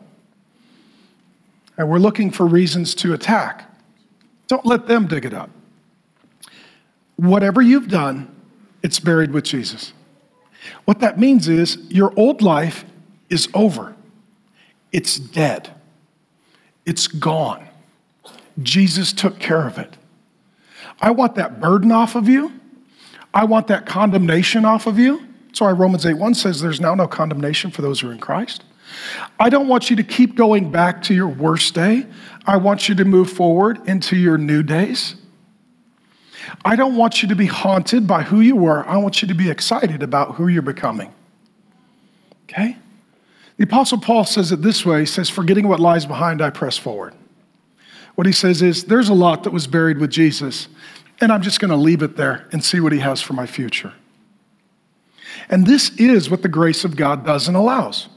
[1.77, 3.65] and we're looking for reasons to attack.
[4.47, 5.49] Don't let them dig it up.
[7.19, 8.33] Whatever you've done,
[8.81, 9.91] it's buried with Jesus.
[10.85, 12.85] What that means is your old life
[13.29, 13.93] is over,
[14.93, 15.69] it's dead,
[16.85, 17.67] it's gone.
[18.63, 19.97] Jesus took care of it.
[21.01, 22.53] I want that burden off of you.
[23.33, 25.21] I want that condemnation off of you.
[25.47, 28.19] That's why Romans 8 1 says there's now no condemnation for those who are in
[28.19, 28.63] Christ.
[29.41, 32.05] I don't want you to keep going back to your worst day.
[32.45, 35.15] I want you to move forward into your new days.
[36.65, 38.85] I don't want you to be haunted by who you were.
[38.87, 41.13] I want you to be excited about who you're becoming.
[42.43, 42.77] Okay?
[43.57, 46.77] The Apostle Paul says it this way He says, Forgetting what lies behind, I press
[46.77, 47.13] forward.
[48.15, 50.67] What he says is, There's a lot that was buried with Jesus,
[51.21, 53.45] and I'm just going to leave it there and see what he has for my
[53.45, 53.93] future.
[55.49, 58.07] And this is what the grace of God does and allows.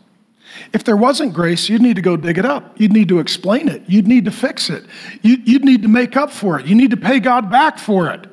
[0.72, 2.78] If there wasn't grace, you'd need to go dig it up.
[2.80, 3.82] You'd need to explain it.
[3.86, 4.84] You'd need to fix it.
[5.22, 6.66] You'd need to make up for it.
[6.66, 8.26] You need to pay God back for it.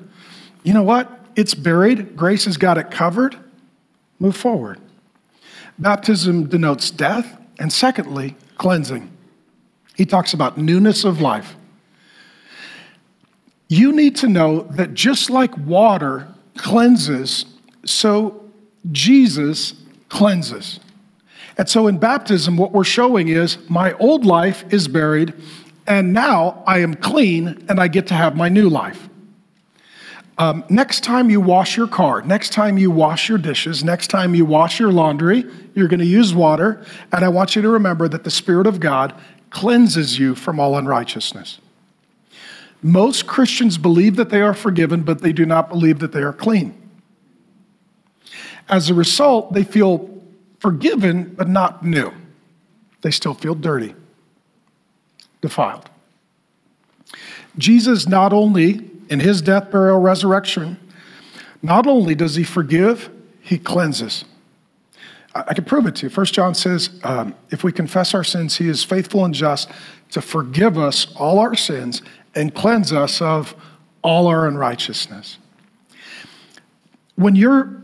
[0.64, 1.10] You know what?
[1.36, 2.16] It's buried.
[2.18, 3.38] Grace has got it covered.
[4.20, 4.80] Move forward.
[5.78, 7.38] Baptism denotes death.
[7.60, 9.10] And secondly, cleansing.
[9.96, 11.56] He talks about newness of life.
[13.68, 16.28] You need to know that just like water
[16.58, 17.46] cleanses,
[17.86, 18.50] so
[18.92, 19.74] Jesus
[20.10, 20.80] cleanses.
[21.60, 25.34] And so in baptism, what we're showing is my old life is buried,
[25.86, 29.10] and now I am clean and I get to have my new life.
[30.38, 34.34] Um, next time you wash your car, next time you wash your dishes, next time
[34.34, 35.44] you wash your laundry,
[35.76, 36.86] you're going to use water.
[37.12, 39.14] And I want you to remember that the Spirit of God
[39.50, 41.60] cleanses you from all unrighteousness.
[42.82, 46.32] Most Christians believe that they are forgiven, but they do not believe that they are
[46.32, 46.74] clean.
[48.70, 50.19] As a result, they feel
[50.60, 52.12] forgiven, but not new.
[53.02, 53.96] They still feel dirty,
[55.42, 55.90] defiled.
[57.58, 60.78] Jesus not only, in his death, burial, resurrection,
[61.62, 63.10] not only does he forgive,
[63.42, 64.26] he cleanses.
[65.34, 66.10] I can prove it to you.
[66.10, 69.70] First John says, um, if we confess our sins, he is faithful and just
[70.12, 72.02] to forgive us all our sins
[72.36, 73.56] and cleanse us of
[74.02, 75.38] all our unrighteousness.
[77.16, 77.84] When you're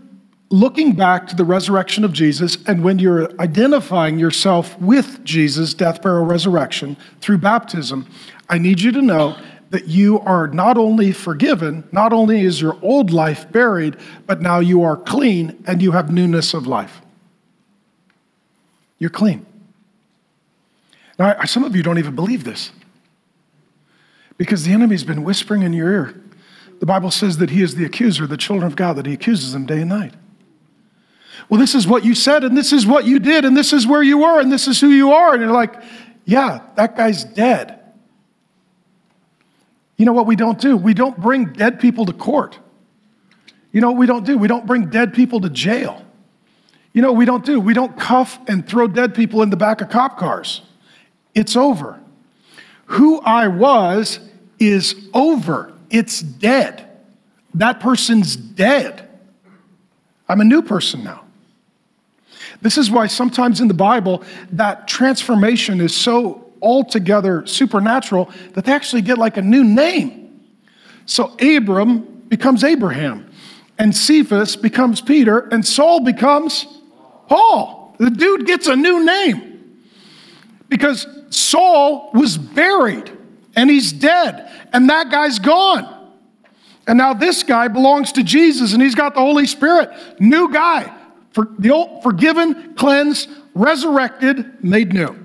[0.50, 6.02] looking back to the resurrection of Jesus, and when you're identifying yourself with Jesus' death,
[6.02, 8.08] burial, resurrection through baptism,
[8.50, 9.38] I need you to know
[9.72, 14.60] that you are not only forgiven, not only is your old life buried, but now
[14.60, 17.02] you are clean and you have newness of life.
[19.00, 19.46] You're clean.
[21.18, 22.72] Now, some of you don't even believe this
[24.38, 26.22] because the enemy's been whispering in your ear.
[26.80, 29.54] The Bible says that he is the accuser, the children of God, that he accuses
[29.54, 30.14] them day and night.
[31.50, 33.86] Well, this is what you said, and this is what you did, and this is
[33.86, 35.34] where you were, and this is who you are.
[35.34, 35.76] And you're like,
[36.26, 37.80] yeah, that guy's dead.
[39.98, 40.76] You know what we don't do?
[40.76, 42.58] We don't bring dead people to court.
[43.72, 44.38] You know what we don't do?
[44.38, 46.04] We don't bring dead people to jail.
[46.94, 47.60] You know what we don't do?
[47.60, 50.62] We don't cuff and throw dead people in the back of cop cars.
[51.34, 52.00] It's over.
[52.86, 54.20] Who I was
[54.60, 55.74] is over.
[55.90, 56.90] It's dead.
[57.54, 59.10] That person's dead.
[60.28, 61.25] I'm a new person now.
[62.66, 68.72] This is why sometimes in the Bible, that transformation is so altogether supernatural that they
[68.72, 70.42] actually get like a new name.
[71.06, 73.30] So Abram becomes Abraham,
[73.78, 76.66] and Cephas becomes Peter, and Saul becomes
[77.28, 77.96] Paul.
[78.00, 79.80] The dude gets a new name
[80.68, 83.16] because Saul was buried
[83.56, 85.88] and he's dead, and that guy's gone.
[86.88, 89.92] And now this guy belongs to Jesus and he's got the Holy Spirit.
[90.20, 90.92] New guy,
[91.36, 95.22] For, the old, forgiven, cleansed, resurrected, made new.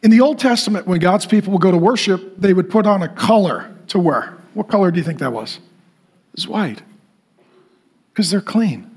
[0.00, 3.02] In the Old Testament, when God's people would go to worship, they would put on
[3.02, 4.38] a color to wear.
[4.54, 5.56] What color do you think that was?
[5.56, 6.82] It was white,
[8.12, 8.88] because they're clean.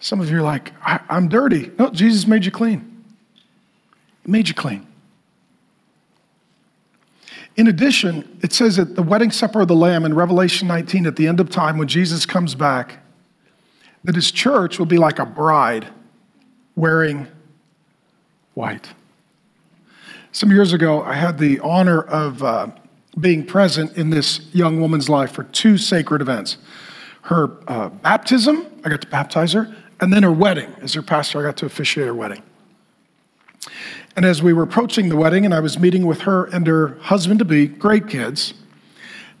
[0.00, 1.70] Some of you are like, I, am dirty.
[1.78, 3.02] No, Jesus made you clean.
[4.26, 4.86] He made you clean.
[7.60, 11.16] In addition, it says at the wedding supper of the Lamb in Revelation 19, at
[11.16, 13.00] the end of time, when Jesus comes back,
[14.02, 15.86] that his church will be like a bride
[16.74, 17.28] wearing
[18.54, 18.94] white.
[20.32, 22.68] Some years ago, I had the honor of uh,
[23.20, 26.56] being present in this young woman's life for two sacred events
[27.24, 30.74] her uh, baptism, I got to baptize her, and then her wedding.
[30.80, 32.42] As her pastor, I got to officiate her wedding.
[34.20, 36.88] And as we were approaching the wedding, and I was meeting with her and her
[37.00, 38.52] husband to be, great kids,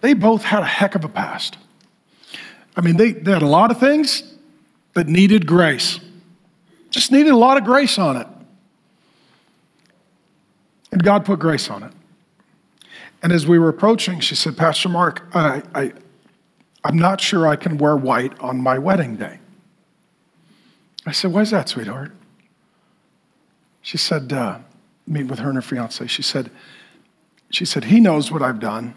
[0.00, 1.58] they both had a heck of a past.
[2.74, 4.22] I mean, they, they had a lot of things
[4.94, 6.00] that needed grace,
[6.88, 8.26] just needed a lot of grace on it.
[10.92, 11.92] And God put grace on it.
[13.22, 15.92] And as we were approaching, she said, Pastor Mark, I, I,
[16.84, 19.40] I'm not sure I can wear white on my wedding day.
[21.04, 22.12] I said, Why is that, sweetheart?
[23.82, 24.60] She said, uh,
[25.10, 26.06] meet with her and her fiance.
[26.06, 26.50] She said,
[27.50, 28.94] she said, He knows what I've done,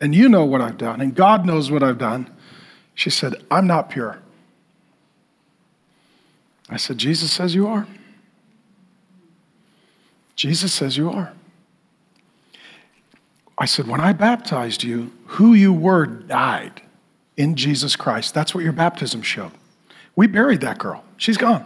[0.00, 2.30] and you know what I've done, and God knows what I've done.
[2.94, 4.20] She said, I'm not pure.
[6.68, 7.86] I said, Jesus says you are.
[10.36, 11.32] Jesus says you are.
[13.58, 16.82] I said, when I baptized you, who you were died
[17.36, 18.34] in Jesus Christ.
[18.34, 19.52] That's what your baptism showed.
[20.16, 21.04] We buried that girl.
[21.16, 21.64] She's gone.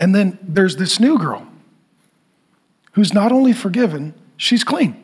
[0.00, 1.46] And then there's this new girl
[2.92, 4.96] who's not only forgiven, she's clean.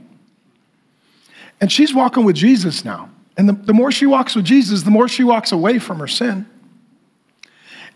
[1.60, 3.10] And she's walking with Jesus now.
[3.36, 6.08] And the, the more she walks with Jesus, the more she walks away from her
[6.08, 6.46] sin.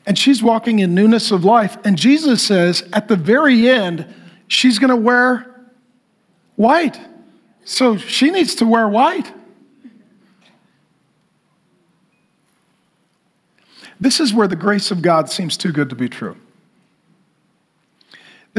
[0.07, 1.77] And she's walking in newness of life.
[1.85, 4.07] And Jesus says at the very end,
[4.47, 5.71] she's going to wear
[6.57, 6.99] white.
[7.65, 9.33] So she needs to wear white.
[14.01, 16.37] This is where the grace of God seems too good to be true.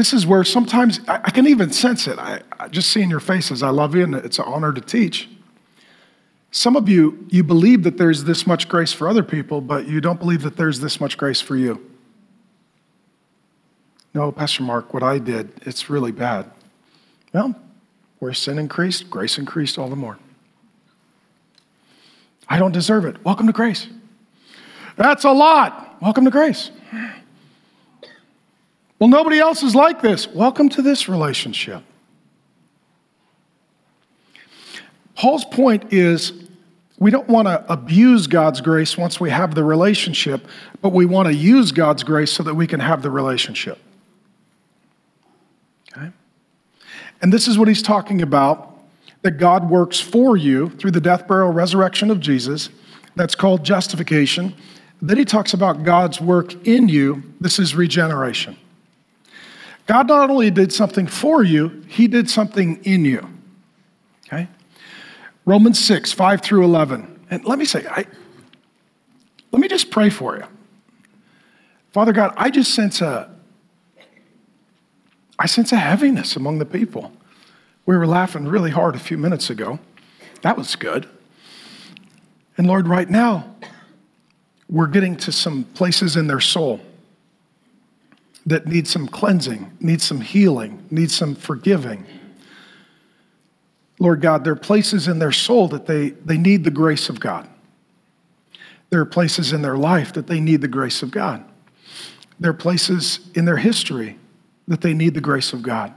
[0.00, 2.18] This is where sometimes I, I can even sense it.
[2.18, 5.28] I, I just seeing your faces, I love you, and it's an honor to teach.
[6.50, 10.00] Some of you, you believe that there's this much grace for other people, but you
[10.00, 11.86] don't believe that there's this much grace for you.
[14.14, 16.50] No, Pastor Mark, what I did, it's really bad.
[17.34, 17.54] Well,
[18.20, 20.18] where sin increased, grace increased all the more.
[22.48, 23.22] I don't deserve it.
[23.22, 23.86] Welcome to grace.
[24.96, 25.98] That's a lot.
[26.00, 26.70] Welcome to grace.
[29.00, 30.28] Well, nobody else is like this.
[30.28, 31.82] Welcome to this relationship.
[35.14, 36.34] Paul's point is
[36.98, 40.46] we don't want to abuse God's grace once we have the relationship,
[40.82, 43.78] but we want to use God's grace so that we can have the relationship.
[45.96, 46.10] Okay?
[47.22, 48.78] And this is what he's talking about
[49.22, 52.68] that God works for you through the death, burial, resurrection of Jesus.
[53.16, 54.54] That's called justification.
[55.00, 57.22] Then he talks about God's work in you.
[57.40, 58.58] This is regeneration.
[59.90, 63.28] God not only did something for you, he did something in you.
[64.28, 64.46] Okay?
[65.44, 67.24] Romans 6, 5 through 11.
[67.28, 68.06] And let me say, I,
[69.50, 70.44] let me just pray for you.
[71.90, 73.34] Father God, I just sense a,
[75.40, 77.10] I sense a heaviness among the people.
[77.84, 79.80] We were laughing really hard a few minutes ago.
[80.42, 81.08] That was good.
[82.56, 83.56] And Lord, right now,
[84.68, 86.80] we're getting to some places in their soul
[88.46, 92.06] that need some cleansing, need some healing, need some forgiving.
[93.98, 97.20] Lord God, there are places in their soul that they, they need the grace of
[97.20, 97.48] God.
[98.88, 101.44] There are places in their life that they need the grace of God.
[102.40, 104.18] There are places in their history
[104.66, 105.92] that they need the grace of God.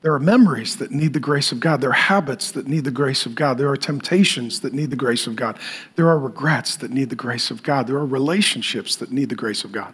[0.00, 1.80] There are memories that need the grace of God.
[1.80, 3.58] There are habits that need the grace of God.
[3.58, 5.58] There are temptations that need the grace of God.
[5.96, 7.88] There are regrets that need the grace of God.
[7.88, 9.92] There are relationships that need the grace of God.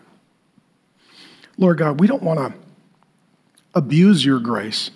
[1.56, 2.52] Lord God, we don't want to
[3.74, 4.90] abuse your grace,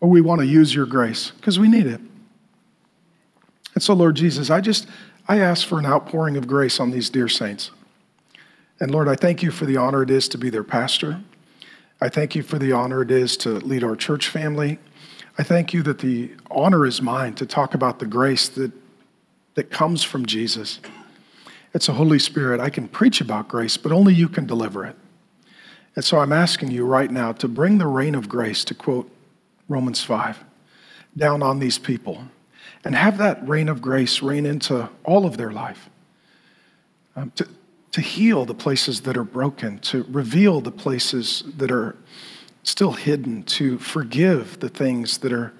[0.00, 2.00] but we want to use your grace because we need it.
[3.74, 4.86] And so, Lord Jesus, I just
[5.26, 7.70] I ask for an outpouring of grace on these dear saints.
[8.80, 11.20] And Lord, I thank you for the honor it is to be their pastor.
[12.00, 14.78] I thank you for the honor it is to lead our church family.
[15.38, 18.72] I thank you that the honor is mine to talk about the grace that,
[19.54, 20.80] that comes from Jesus.
[21.72, 22.60] It's a Holy Spirit.
[22.60, 24.96] I can preach about grace, but only you can deliver it.
[25.96, 29.10] And so I'm asking you right now to bring the rain of grace, to quote
[29.68, 30.42] Romans 5,
[31.16, 32.24] down on these people.
[32.86, 35.88] and have that reign of grace reign into all of their life.
[37.16, 37.48] Um, to,
[37.92, 41.96] to heal the places that are broken, to reveal the places that are
[42.62, 45.52] still hidden, to forgive the things that are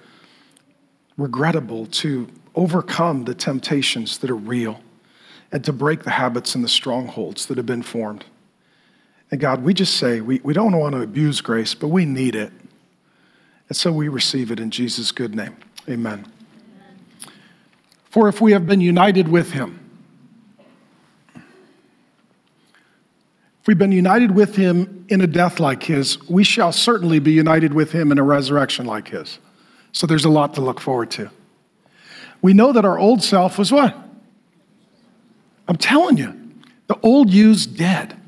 [1.17, 4.81] regrettable, to overcome the temptations that are real,
[5.51, 8.25] and to break the habits and the strongholds that have been formed.
[9.35, 12.35] And God, we just say we, we don't want to abuse grace, but we need
[12.35, 12.53] it.
[13.67, 15.57] And so we receive it in Jesus' good name.
[15.89, 16.25] Amen.
[18.05, 19.77] For if we have been united with him,
[21.35, 21.41] if
[23.67, 27.73] we've been united with him in a death like his, we shall certainly be united
[27.73, 29.39] with him in a resurrection like his.
[29.91, 31.29] So there's a lot to look forward to.
[32.41, 33.97] We know that our old self was what?
[35.67, 36.53] I'm telling you,
[36.87, 38.21] the old you's dead.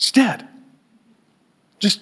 [0.00, 0.48] It's dead.
[1.78, 2.00] Just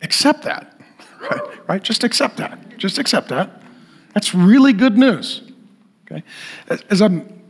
[0.00, 0.80] accept that,
[1.20, 1.68] right?
[1.68, 1.82] right?
[1.82, 2.78] Just accept that.
[2.78, 3.62] Just accept that.
[4.14, 5.42] That's really good news.
[6.06, 6.24] Okay?
[6.68, 7.42] As, as I'm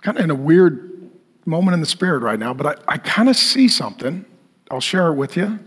[0.00, 1.10] kind of in a weird
[1.44, 4.24] moment in the spirit right now, but I, I kind of see something.
[4.70, 5.58] I'll share it with you.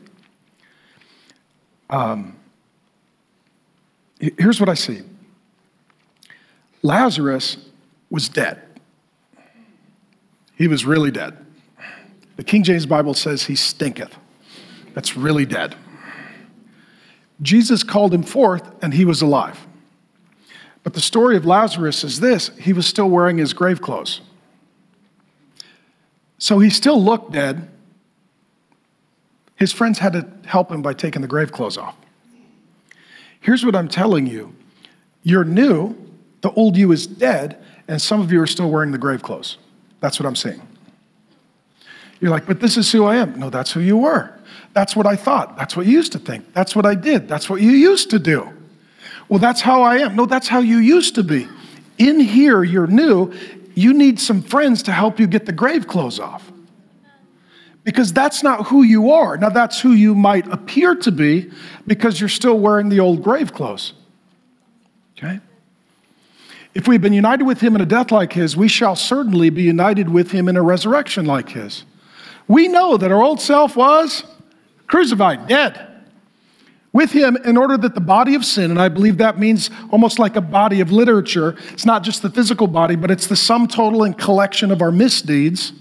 [1.90, 2.38] Um,
[4.20, 5.02] here's what I see
[6.82, 7.58] Lazarus
[8.10, 8.62] was dead.
[10.56, 11.44] He was really dead.
[12.36, 14.16] The King James Bible says he stinketh.
[14.94, 15.76] That's really dead.
[17.42, 19.68] Jesus called him forth and he was alive.
[20.84, 24.22] But the story of Lazarus is this he was still wearing his grave clothes.
[26.38, 27.70] So he still looked dead.
[29.56, 31.96] His friends had to help him by taking the grave clothes off.
[33.40, 34.54] Here's what I'm telling you
[35.24, 35.96] you're new,
[36.42, 39.58] the old you is dead, and some of you are still wearing the grave clothes.
[40.02, 40.62] That's what I'm saying.
[42.24, 43.38] You're like, but this is who I am.
[43.38, 44.34] No, that's who you were.
[44.72, 45.58] That's what I thought.
[45.58, 46.54] That's what you used to think.
[46.54, 47.28] That's what I did.
[47.28, 48.50] That's what you used to do.
[49.28, 50.16] Well, that's how I am.
[50.16, 51.50] No, that's how you used to be.
[51.98, 53.34] In here, you're new.
[53.76, 56.50] You need some friends to help you get the grave clothes off.
[57.84, 59.36] Because that's not who you are.
[59.36, 61.52] Now, that's who you might appear to be
[61.88, 63.92] because you're still wearing the old grave clothes.
[65.18, 65.42] Okay?
[66.74, 69.64] If we've been united with him in a death like his, we shall certainly be
[69.64, 71.84] united with him in a resurrection like his.
[72.48, 74.24] We know that our old self was
[74.88, 75.90] crucified, dead
[76.94, 80.20] with him in order that the body of sin, and I believe that means almost
[80.20, 83.68] like a body of literature, it's not just the physical body, but it's the sum
[83.68, 85.74] total and collection of our misdeeds,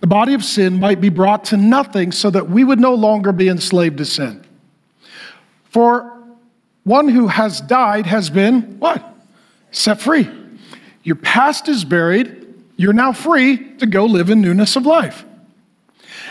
[0.00, 3.32] the body of sin might be brought to nothing so that we would no longer
[3.32, 4.44] be enslaved to sin.
[5.64, 6.18] For
[6.84, 9.04] one who has died has been what?
[9.70, 10.30] Set free.
[11.02, 12.46] Your past is buried,
[12.76, 15.24] you're now free to go live in newness of life.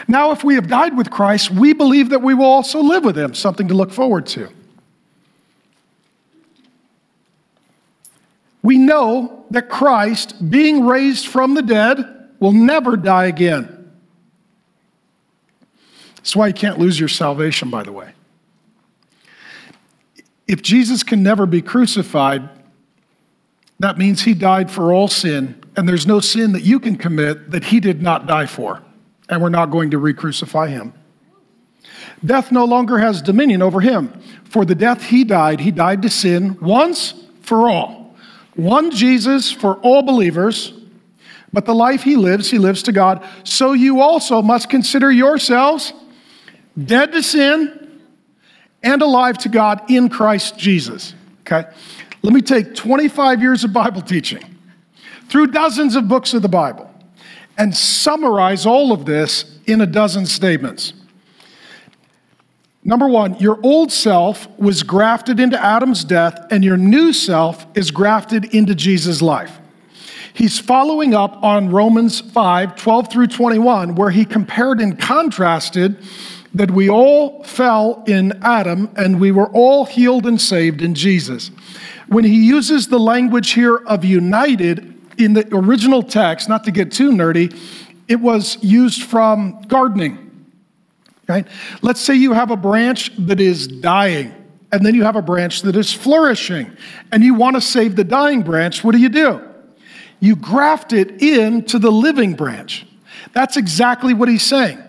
[0.07, 3.17] Now, if we have died with Christ, we believe that we will also live with
[3.17, 4.49] him, something to look forward to.
[8.61, 11.97] We know that Christ, being raised from the dead,
[12.39, 13.91] will never die again.
[16.17, 18.11] That's why you can't lose your salvation, by the way.
[20.47, 22.49] If Jesus can never be crucified,
[23.79, 27.51] that means he died for all sin, and there's no sin that you can commit
[27.51, 28.81] that he did not die for
[29.29, 30.93] and we're not going to re crucify him.
[32.23, 34.21] Death no longer has dominion over him.
[34.45, 38.15] For the death he died, he died to sin once for all.
[38.55, 40.73] One Jesus for all believers,
[41.53, 43.25] but the life he lives, he lives to God.
[43.43, 45.93] So you also must consider yourselves
[46.83, 48.01] dead to sin
[48.81, 51.13] and alive to God in Christ Jesus.
[51.41, 51.69] Okay?
[52.23, 54.43] Let me take 25 years of Bible teaching
[55.29, 56.91] through dozens of books of the Bible
[57.57, 60.93] and summarize all of this in a dozen statements.
[62.83, 67.91] Number one, your old self was grafted into Adam's death, and your new self is
[67.91, 69.59] grafted into Jesus' life.
[70.33, 75.97] He's following up on Romans 5 12 through 21, where he compared and contrasted
[76.53, 81.51] that we all fell in Adam and we were all healed and saved in Jesus.
[82.07, 86.91] When he uses the language here of united, in the original text, not to get
[86.91, 87.57] too nerdy,
[88.07, 90.23] it was used from gardening.
[91.27, 91.47] Right?
[91.81, 94.33] Let's say you have a branch that is dying,
[94.71, 96.71] and then you have a branch that is flourishing,
[97.11, 98.83] and you want to save the dying branch.
[98.83, 99.41] What do you do?
[100.19, 102.85] You graft it into the living branch.
[103.33, 104.81] That's exactly what he's saying.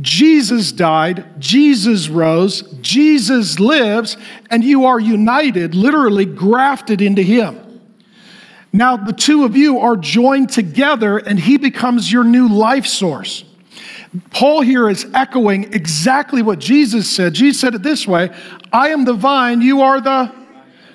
[0.00, 4.16] Jesus died, Jesus rose, Jesus lives,
[4.48, 7.58] and you are united, literally grafted into him.
[8.72, 13.44] Now the two of you are joined together and he becomes your new life source.
[14.30, 17.34] Paul here is echoing exactly what Jesus said.
[17.34, 18.30] Jesus said it this way
[18.72, 20.32] I am the vine, you are the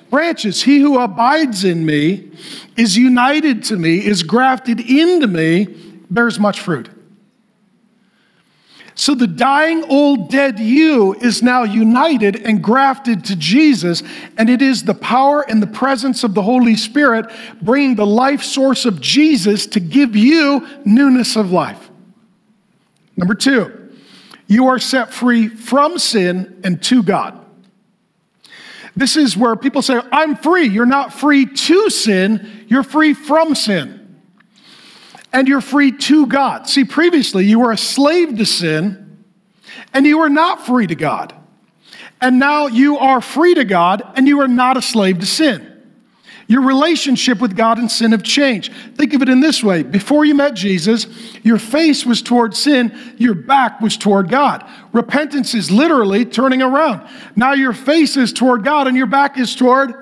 [0.10, 0.64] branches.
[0.64, 2.32] He who abides in me
[2.78, 5.66] is united to me, is grafted into me,
[6.10, 6.90] bears much fruit.
[8.98, 14.02] So the dying old dead you is now united and grafted to Jesus,
[14.38, 17.30] and it is the power and the presence of the Holy Spirit
[17.62, 21.90] bringing the life source of Jesus to give you newness of life.
[23.18, 23.92] Number two,
[24.48, 27.46] you are set free from sin and to God.
[28.96, 30.68] This is where people say, I'm free.
[30.68, 34.05] You're not free to sin, you're free from sin
[35.36, 36.66] and you're free to God.
[36.66, 39.26] See, previously you were a slave to sin
[39.94, 41.36] and you were not free to God.
[42.22, 45.74] And now you are free to God and you are not a slave to sin.
[46.48, 48.72] Your relationship with God and sin have changed.
[48.96, 51.06] Think of it in this way before you met Jesus,
[51.44, 54.66] your face was toward sin, your back was toward God.
[54.94, 57.06] Repentance is literally turning around.
[57.36, 59.96] Now your face is toward God and your back is toward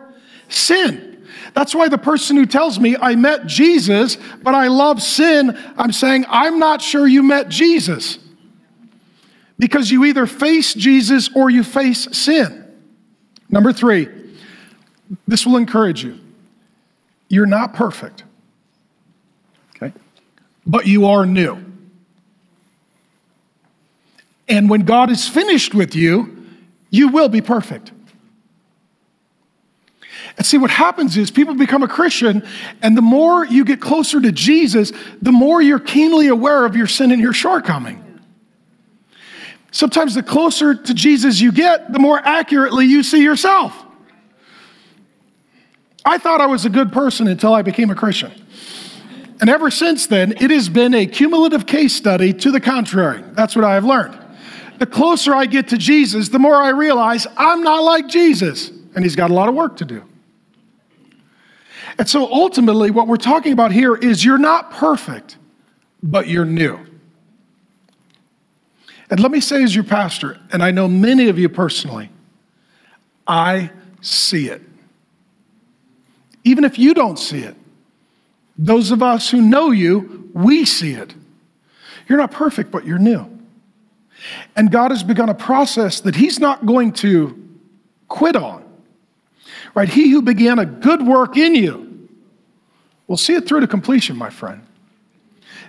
[0.47, 1.12] sin.
[1.53, 5.91] That's why the person who tells me I met Jesus, but I love sin, I'm
[5.91, 8.17] saying, I'm not sure you met Jesus.
[9.59, 12.65] Because you either face Jesus or you face sin.
[13.49, 14.09] Number three,
[15.27, 16.19] this will encourage you.
[17.29, 18.23] You're not perfect,
[19.75, 19.93] okay?
[20.65, 21.63] But you are new.
[24.47, 26.45] And when God is finished with you,
[26.89, 27.92] you will be perfect.
[30.37, 32.43] And see, what happens is people become a Christian,
[32.81, 36.87] and the more you get closer to Jesus, the more you're keenly aware of your
[36.87, 37.99] sin and your shortcoming.
[39.71, 43.75] Sometimes the closer to Jesus you get, the more accurately you see yourself.
[46.05, 48.31] I thought I was a good person until I became a Christian.
[49.39, 53.23] And ever since then, it has been a cumulative case study to the contrary.
[53.33, 54.17] That's what I have learned.
[54.79, 59.03] The closer I get to Jesus, the more I realize I'm not like Jesus, and
[59.03, 60.03] he's got a lot of work to do.
[61.97, 65.37] And so ultimately, what we're talking about here is you're not perfect,
[66.01, 66.79] but you're new.
[69.09, 72.09] And let me say, as your pastor, and I know many of you personally,
[73.27, 73.69] I
[74.01, 74.61] see it.
[76.43, 77.55] Even if you don't see it,
[78.57, 81.13] those of us who know you, we see it.
[82.07, 83.29] You're not perfect, but you're new.
[84.55, 87.39] And God has begun a process that He's not going to
[88.07, 88.62] quit on.
[89.73, 89.89] Right?
[89.89, 92.09] He who began a good work in you
[93.07, 94.61] will see it through to completion, my friend.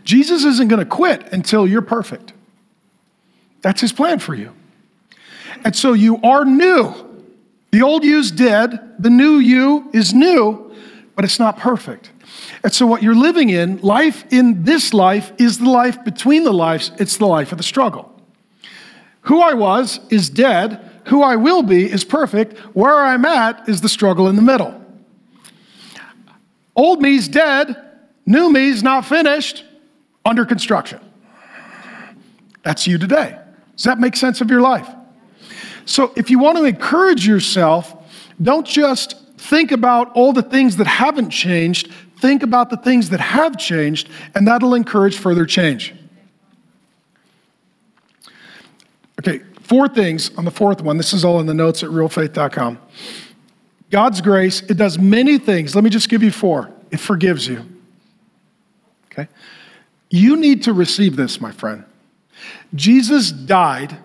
[0.04, 2.32] Jesus isn't going to quit until you're perfect.
[3.62, 4.54] That's his plan for you.
[5.64, 6.94] And so you are new.
[7.70, 10.72] The old you's dead, the new you is new,
[11.16, 12.10] but it's not perfect.
[12.62, 16.52] And so what you're living in, life in this life, is the life between the
[16.52, 18.14] lives, it's the life of the struggle.
[19.22, 22.58] Who I was is dead who I will be is perfect.
[22.74, 24.80] Where I'm at is the struggle in the middle.
[26.76, 27.76] Old me's dead,
[28.26, 29.64] new me's not finished,
[30.24, 31.00] under construction.
[32.62, 33.38] That's you today.
[33.76, 34.88] Does that make sense of your life?
[35.84, 37.94] So, if you want to encourage yourself,
[38.40, 43.20] don't just think about all the things that haven't changed, think about the things that
[43.20, 45.94] have changed, and that'll encourage further change.
[49.20, 50.98] Okay, Four things on the fourth one.
[50.98, 52.78] This is all in the notes at realfaith.com.
[53.90, 55.74] God's grace, it does many things.
[55.74, 56.70] Let me just give you four.
[56.90, 57.64] It forgives you.
[59.06, 59.26] Okay?
[60.10, 61.84] You need to receive this, my friend.
[62.74, 63.96] Jesus died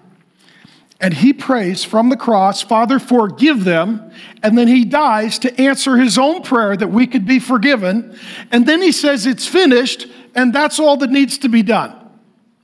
[1.01, 4.12] and he prays from the cross, Father, forgive them.
[4.43, 8.18] And then he dies to answer his own prayer that we could be forgiven.
[8.51, 11.95] And then he says it's finished, and that's all that needs to be done.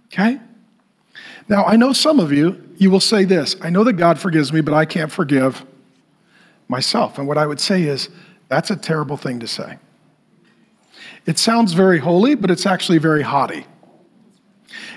[0.07, 0.39] Okay?
[1.47, 4.51] Now, I know some of you, you will say this I know that God forgives
[4.51, 5.65] me, but I can't forgive
[6.67, 7.17] myself.
[7.17, 8.09] And what I would say is,
[8.47, 9.77] that's a terrible thing to say.
[11.25, 13.65] It sounds very holy, but it's actually very haughty.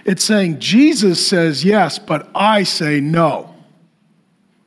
[0.05, 3.55] It's saying Jesus says yes, but I say no.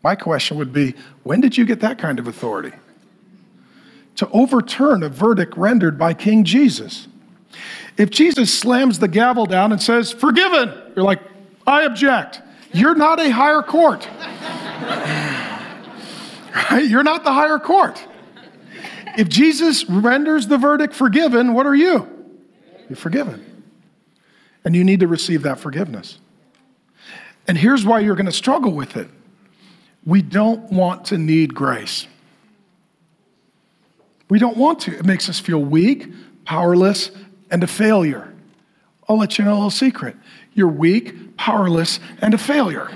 [0.04, 2.76] My question would be when did you get that kind of authority?
[4.16, 7.08] To overturn a verdict rendered by King Jesus.
[7.98, 11.22] If Jesus slams the gavel down and says, Forgiven, you're like,
[11.68, 12.42] I object.
[12.74, 14.08] You're not a higher court.
[16.56, 16.86] right?
[16.88, 18.04] You're not the higher court.
[19.18, 22.08] If Jesus renders the verdict forgiven, what are you?
[22.90, 23.64] You're forgiven.
[24.64, 26.20] And you need to receive that forgiveness.
[27.48, 29.10] And here's why you're going to struggle with it
[30.06, 32.08] we don't want to need grace.
[34.30, 34.98] We don't want to.
[34.98, 36.08] It makes us feel weak,
[36.46, 37.12] powerless,
[37.52, 38.31] and a failure.
[39.12, 40.16] I'll let you know a little secret.
[40.54, 42.88] You're weak, powerless, and a failure.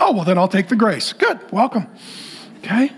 [0.00, 1.12] oh, well, then I'll take the grace.
[1.12, 1.86] Good, welcome.
[2.58, 2.90] Okay?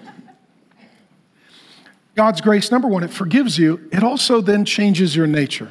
[2.15, 3.91] God's grace, number one, it forgives you.
[3.93, 5.71] It also then changes your nature.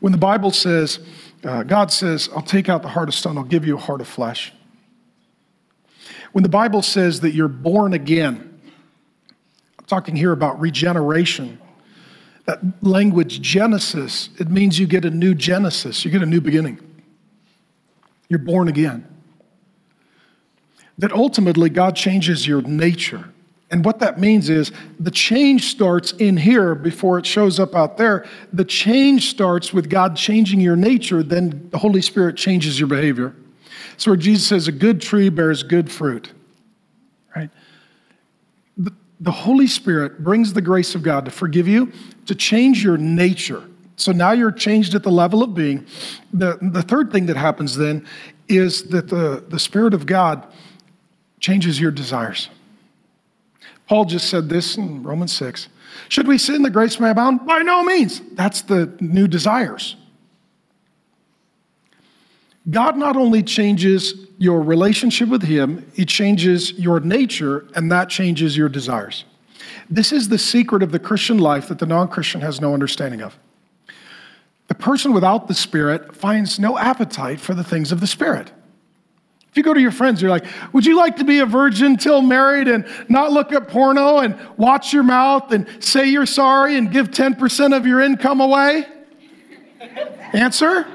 [0.00, 0.98] When the Bible says,
[1.44, 4.00] uh, God says, I'll take out the heart of stone, I'll give you a heart
[4.00, 4.54] of flesh.
[6.32, 8.60] When the Bible says that you're born again,
[9.78, 11.58] I'm talking here about regeneration.
[12.48, 16.80] That language, Genesis, it means you get a new Genesis, you get a new beginning.
[18.30, 19.06] You're born again.
[20.96, 23.28] That ultimately God changes your nature.
[23.70, 27.98] And what that means is the change starts in here before it shows up out
[27.98, 28.26] there.
[28.50, 33.36] The change starts with God changing your nature, then the Holy Spirit changes your behavior.
[33.98, 36.32] So where Jesus says a good tree bears good fruit.
[39.18, 41.92] The, the Holy Spirit brings the grace of God to forgive you,
[42.26, 43.62] to change your nature.
[43.96, 45.86] So now you're changed at the level of being.
[46.32, 48.06] The, the third thing that happens then
[48.48, 50.46] is that the, the Spirit of God
[51.40, 52.48] changes your desires.
[53.86, 55.68] Paul just said this in Romans 6.
[56.08, 57.46] Should we sin that grace may abound?
[57.46, 58.20] By no means.
[58.32, 59.96] That's the new desires.
[62.70, 68.56] God not only changes your relationship with Him, He changes your nature, and that changes
[68.56, 69.24] your desires.
[69.88, 73.22] This is the secret of the Christian life that the non Christian has no understanding
[73.22, 73.38] of.
[74.68, 78.52] The person without the Spirit finds no appetite for the things of the Spirit.
[79.50, 80.44] If you go to your friends, you're like,
[80.74, 84.38] Would you like to be a virgin till married and not look at porno and
[84.58, 88.86] watch your mouth and say you're sorry and give 10% of your income away?
[90.34, 90.86] Answer?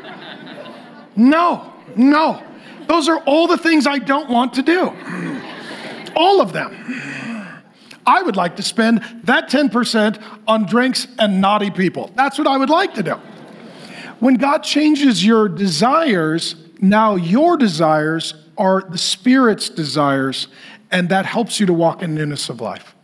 [1.16, 2.42] No, no.
[2.88, 4.92] Those are all the things I don't want to do.
[6.16, 6.72] All of them.
[8.06, 12.12] I would like to spend that 10% on drinks and naughty people.
[12.16, 13.16] That's what I would like to do.
[14.20, 20.48] When God changes your desires, now your desires are the Spirit's desires,
[20.92, 22.96] and that helps you to walk in newness of life.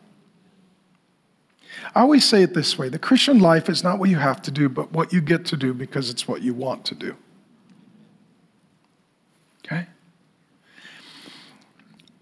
[1.95, 4.51] I always say it this way the Christian life is not what you have to
[4.51, 7.16] do, but what you get to do because it's what you want to do.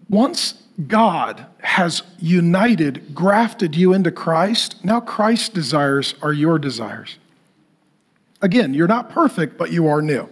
[0.08, 0.54] Once
[0.86, 7.18] God has united, grafted you into Christ, now Christ's desires are your desires.
[8.40, 10.28] Again, you're not perfect, but you are new.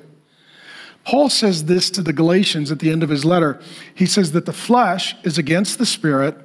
[1.04, 3.60] Paul says this to the Galatians at the end of his letter.
[3.94, 6.36] He says that the flesh is against the spirit,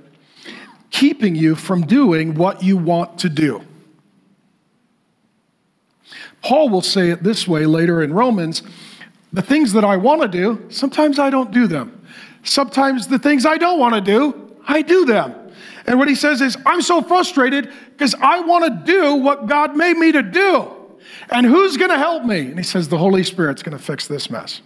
[0.92, 3.64] keeping you from doing what you want to do.
[6.44, 8.64] Paul will say it this way later in Romans
[9.34, 12.06] the things that I want to do, sometimes I don't do them.
[12.44, 15.36] Sometimes the things I don't want to do, I do them.
[15.86, 19.76] And what he says is, I'm so frustrated because I want to do what God
[19.76, 20.72] made me to do.
[21.30, 22.39] And who's going to help me?
[22.42, 24.62] And he says, The Holy Spirit's going to fix this mess.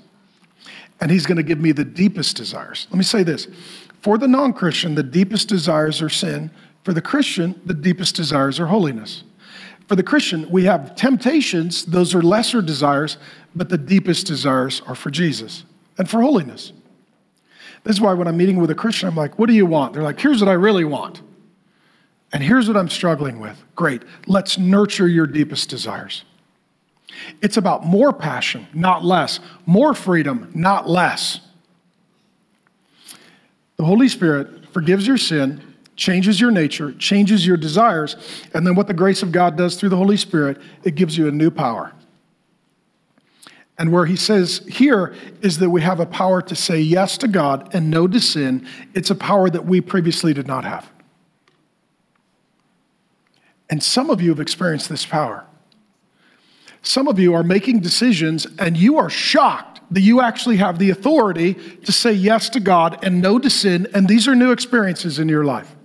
[1.00, 2.88] And he's going to give me the deepest desires.
[2.90, 3.48] Let me say this
[4.02, 6.52] for the non Christian, the deepest desires are sin.
[6.84, 9.24] For the Christian, the deepest desires are holiness.
[9.88, 13.18] For the Christian, we have temptations, those are lesser desires,
[13.56, 15.64] but the deepest desires are for Jesus
[15.98, 16.72] and for holiness.
[17.86, 19.94] This is why when I'm meeting with a Christian, I'm like, What do you want?
[19.94, 21.22] They're like, Here's what I really want.
[22.34, 23.64] And here's what I'm struggling with.
[23.76, 24.04] Great.
[24.28, 26.26] Let's nurture your deepest desires.
[27.42, 31.40] It's about more passion, not less, more freedom, not less.
[33.78, 35.62] The Holy Spirit forgives your sin,
[35.96, 38.18] changes your nature, changes your desires,
[38.54, 41.30] and then what the grace of God does through the Holy Spirit, it gives you
[41.30, 41.94] a new power.
[43.78, 47.28] And where he says here is that we have a power to say yes to
[47.28, 48.68] God and no to sin.
[48.94, 50.90] It's a power that we previously did not have.
[53.70, 55.46] And some of you have experienced this power.
[56.82, 60.90] Some of you are making decisions and you are shocked that you actually have the
[60.90, 65.20] authority to say yes to God and no to sin, and these are new experiences
[65.20, 65.76] in your life.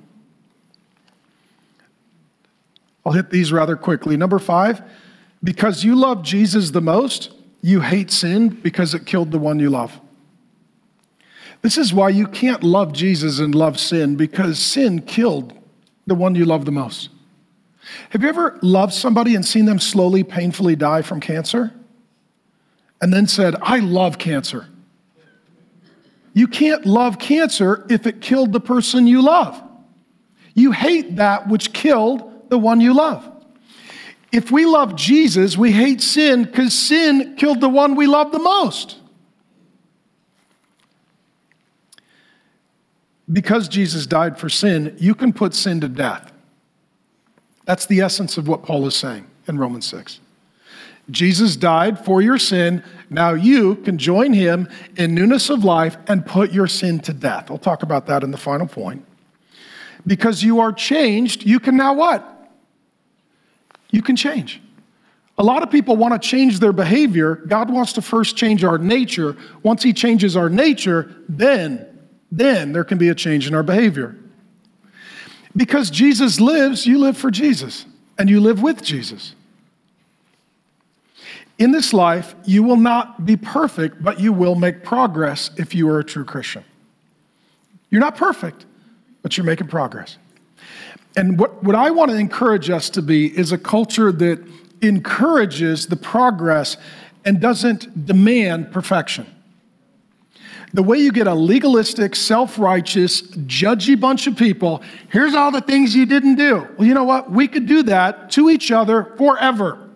[3.05, 4.17] I'll hit these rather quickly.
[4.17, 4.83] Number five,
[5.43, 7.33] because you love Jesus the most,
[7.63, 10.01] you hate sin because it killed the one you love.
[11.63, 15.53] This is why you can't love Jesus and love sin because sin killed
[16.07, 17.11] the one you love the most.
[18.11, 21.73] Have you ever loved somebody and seen them slowly, painfully die from cancer?
[23.03, 24.67] And then said, I love cancer.
[26.33, 29.63] You can't love cancer if it killed the person you love.
[30.55, 33.30] You hate that which killed the one you love.
[34.33, 38.39] If we love Jesus, we hate sin because sin killed the one we love the
[38.39, 38.97] most.
[43.33, 46.33] Because Jesus died for sin, you can put sin to death.
[47.65, 50.21] That's the essence of what Paul is saying in Romans 6.
[51.11, 52.85] Jesus died for your sin.
[53.09, 57.51] Now you can join him in newness of life and put your sin to death.
[57.51, 59.05] I'll talk about that in the final point.
[60.07, 62.40] because you are changed, you can now what?
[63.91, 64.61] You can change.
[65.39, 67.37] A lot of people want to change their behavior.
[67.37, 69.37] God wants to first change our nature.
[69.63, 71.87] Once He changes our nature, then,
[72.31, 74.17] then there can be a change in our behavior.
[75.57, 77.87] Because Jesus lives, you live for Jesus
[78.19, 79.35] and you live with Jesus.
[81.59, 85.89] In this life, you will not be perfect, but you will make progress if you
[85.91, 86.65] are a true Christian.
[87.91, 88.67] You're not perfect,
[89.23, 90.17] but you're making progress.
[91.17, 94.47] And what, what I want to encourage us to be is a culture that
[94.81, 96.77] encourages the progress
[97.25, 99.27] and doesn't demand perfection.
[100.73, 105.61] The way you get a legalistic, self righteous, judgy bunch of people, here's all the
[105.61, 106.69] things you didn't do.
[106.79, 107.31] Well, you know what?
[107.31, 109.89] We could do that to each other forever.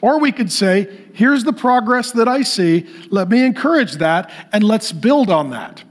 [0.00, 2.86] Or we could say, here's the progress that I see.
[3.10, 5.82] Let me encourage that and let's build on that.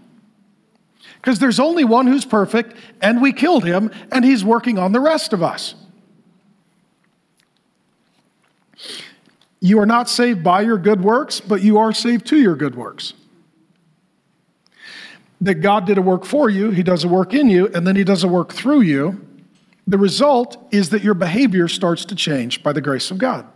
[1.26, 4.99] Because there's only one who's perfect, and we killed him, and he's working on the
[4.99, 5.73] rest of us.
[9.59, 12.76] You are not saved by your good works, but you are saved to your good
[12.76, 13.15] works.
[15.41, 17.95] That God did a work for you, He does a work in you, and then
[17.95, 19.19] He does a work through you.
[19.88, 23.47] The result is that your behavior starts to change by the grace of God.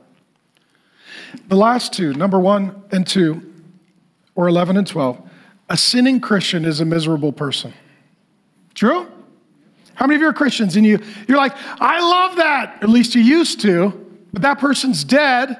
[1.49, 3.43] The last two, number one and two,
[4.33, 5.28] or 11 and 12,
[5.69, 7.73] a sinning Christian is a miserable person.
[8.73, 9.07] True?
[9.93, 13.15] How many of you are Christians and you, you're like, I love that, at least
[13.15, 13.89] you used to,
[14.31, 15.57] but that person's dead.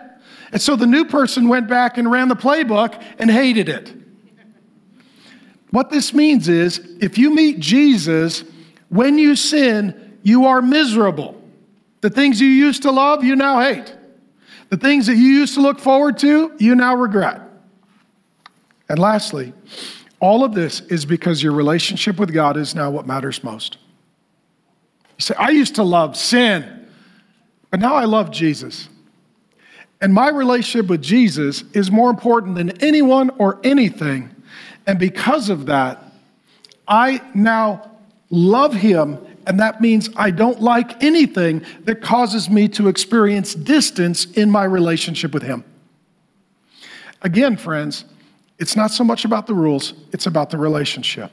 [0.52, 3.94] And so the new person went back and ran the playbook and hated it.
[5.72, 8.44] What this means is if you meet Jesus,
[8.88, 11.40] when you sin, you are miserable.
[12.02, 13.96] The things you used to love, you now hate.
[14.70, 17.42] The things that you used to look forward to, you now regret.
[18.88, 19.54] And lastly,
[20.20, 23.78] all of this is because your relationship with God is now what matters most.
[25.18, 26.88] You say, I used to love sin,
[27.72, 28.90] but now I love Jesus.
[30.02, 34.34] And my relationship with Jesus is more important than anyone or anything.
[34.88, 36.04] And because of that,
[36.88, 37.92] I now
[38.30, 39.20] love him.
[39.46, 44.64] And that means I don't like anything that causes me to experience distance in my
[44.64, 45.64] relationship with him.
[47.22, 48.06] Again, friends,
[48.60, 51.32] it's not so much about the rules, it's about the relationship.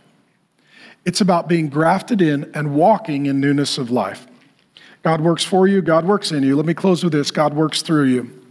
[1.05, 4.27] It's about being grafted in and walking in newness of life.
[5.03, 6.57] God works for you, God works in you.
[6.57, 8.43] Let me close with this God works through you.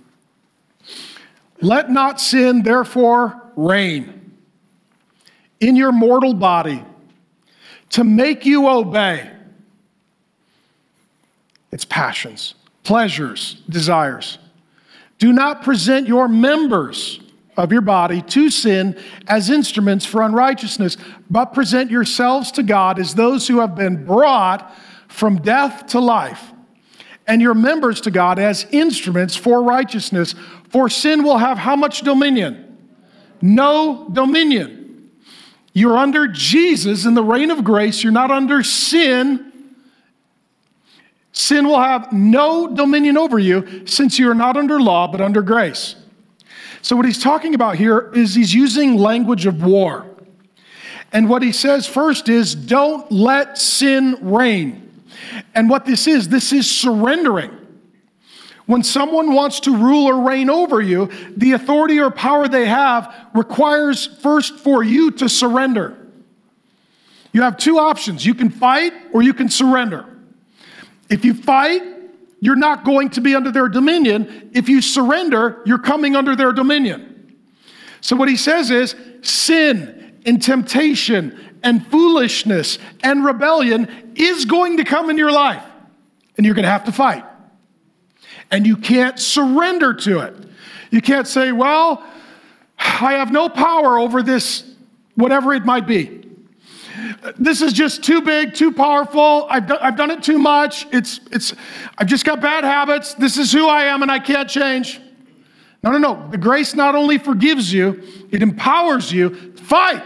[1.61, 4.33] Let not sin, therefore, reign
[5.59, 6.83] in your mortal body
[7.91, 9.31] to make you obey
[11.71, 14.37] its passions, pleasures, desires.
[15.17, 17.19] Do not present your members
[17.57, 18.97] of your body to sin
[19.27, 20.97] as instruments for unrighteousness,
[21.29, 24.73] but present yourselves to God as those who have been brought
[25.07, 26.51] from death to life,
[27.27, 30.35] and your members to God as instruments for righteousness.
[30.69, 32.77] For sin will have how much dominion?
[33.41, 35.11] No dominion.
[35.73, 39.51] You're under Jesus in the reign of grace, you're not under sin.
[41.31, 45.41] Sin will have no dominion over you since you are not under law but under
[45.41, 45.95] grace.
[46.85, 50.05] So, what he's talking about here is he's using language of war.
[51.11, 55.03] And what he says first is, don't let sin reign.
[55.55, 57.57] And what this is, this is surrendering.
[58.67, 63.11] When someone wants to rule or reign over you, the authority or power they have
[63.33, 65.97] requires first for you to surrender.
[67.33, 70.05] You have two options you can fight or you can surrender.
[71.09, 71.81] If you fight,
[72.39, 74.51] you're not going to be under their dominion.
[74.53, 77.35] If you surrender, you're coming under their dominion.
[78.01, 84.83] So, what he says is sin and temptation and foolishness and rebellion is going to
[84.83, 85.63] come in your life,
[86.37, 87.23] and you're going to have to fight.
[88.51, 90.35] And you can't surrender to it.
[90.91, 92.03] You can't say, Well,
[92.77, 94.63] I have no power over this,
[95.15, 96.24] whatever it might be
[97.37, 99.47] this is just too big, too powerful.
[99.49, 100.87] I've, do, I've done it too much.
[100.91, 101.53] It's, it's,
[101.97, 103.13] I've just got bad habits.
[103.13, 105.01] This is who I am and I can't change.
[105.83, 106.29] No, no, no.
[106.31, 108.01] The grace not only forgives you,
[108.31, 110.03] it empowers you to fight,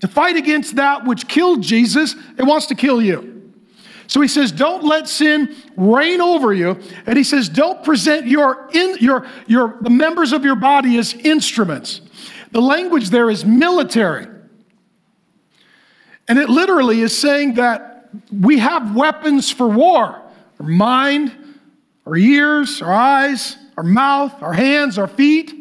[0.00, 2.14] to fight against that which killed Jesus.
[2.36, 3.52] It wants to kill you.
[4.08, 6.80] So he says, don't let sin reign over you.
[7.06, 11.14] And he says, don't present your, in, your, your, the members of your body as
[11.14, 12.00] instruments.
[12.50, 14.26] The language there is military.
[16.30, 20.22] And it literally is saying that we have weapons for war
[20.60, 21.32] our mind,
[22.06, 25.52] our ears, our eyes, our mouth, our hands, our feet.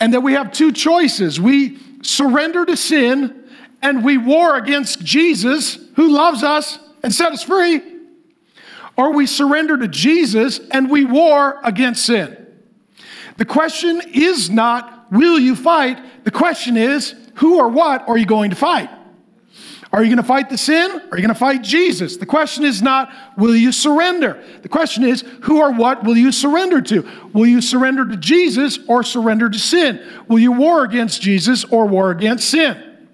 [0.00, 1.38] And that we have two choices.
[1.38, 3.44] We surrender to sin
[3.82, 7.82] and we war against Jesus, who loves us and set us free,
[8.96, 12.34] or we surrender to Jesus and we war against sin.
[13.36, 16.24] The question is not, will you fight?
[16.24, 18.88] The question is, who or what are you going to fight?
[19.96, 20.90] Are you going to fight the sin?
[20.90, 22.18] Are you going to fight Jesus?
[22.18, 24.44] The question is not, will you surrender?
[24.60, 27.08] The question is, who or what will you surrender to?
[27.32, 30.06] Will you surrender to Jesus or surrender to sin?
[30.28, 33.08] Will you war against Jesus or war against sin?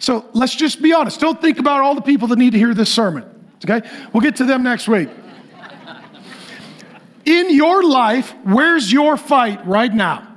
[0.00, 1.18] So let's just be honest.
[1.18, 3.24] Don't think about all the people that need to hear this sermon.
[3.64, 3.88] Okay?
[4.12, 5.08] We'll get to them next week.
[7.24, 10.28] In your life, where's your fight right now?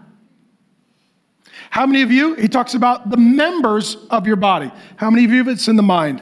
[1.72, 4.69] How many of you, he talks about the members of your body.
[4.97, 6.22] How many of you, it's in the mind?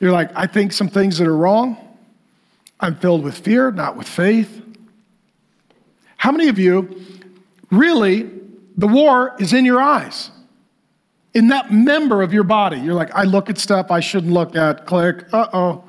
[0.00, 1.78] You're like, I think some things that are wrong.
[2.78, 4.62] I'm filled with fear, not with faith.
[6.18, 7.02] How many of you,
[7.70, 8.30] really,
[8.76, 10.30] the war is in your eyes?
[11.32, 12.78] In that member of your body.
[12.78, 14.84] You're like, I look at stuff I shouldn't look at.
[14.84, 15.84] Click, uh oh.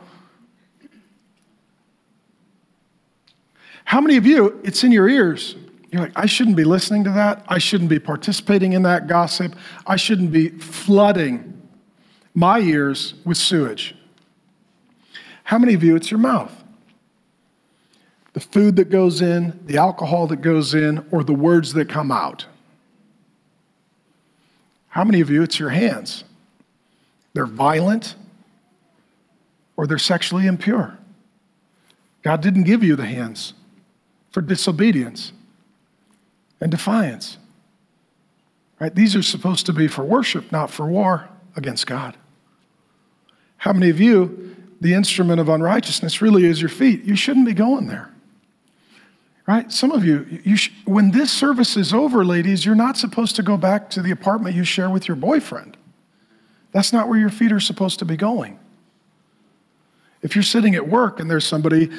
[3.84, 5.58] How many of you, it's in your ears?
[5.94, 7.46] You're like, I shouldn't be listening to that.
[7.48, 9.56] I shouldn't be participating in that gossip.
[9.86, 11.62] I shouldn't be flooding
[12.34, 13.96] my ears with sewage.
[15.44, 16.52] How many of you, it's your mouth?
[18.34, 22.12] The food that goes in, the alcohol that goes in, or the words that come
[22.12, 22.48] out.
[24.88, 26.24] How many of you, it's your hands?
[27.34, 28.16] They're violent
[29.78, 30.98] or they're sexually impure.
[32.24, 33.54] God didn't give you the hands
[34.32, 35.34] for disobedience
[36.64, 37.38] and defiance.
[38.80, 38.96] Right?
[38.96, 42.16] These are supposed to be for worship, not for war against God.
[43.58, 47.04] How many of you, the instrument of unrighteousness really is your feet?
[47.04, 48.10] You shouldn't be going there.
[49.46, 49.70] Right?
[49.74, 53.44] Some of you, you sh- when this service is over, ladies, you're not supposed to
[53.44, 55.76] go back to the apartment you share with your boyfriend.
[56.72, 58.58] That's not where your feet are supposed to be going.
[60.22, 61.92] If you're sitting at work and there's somebody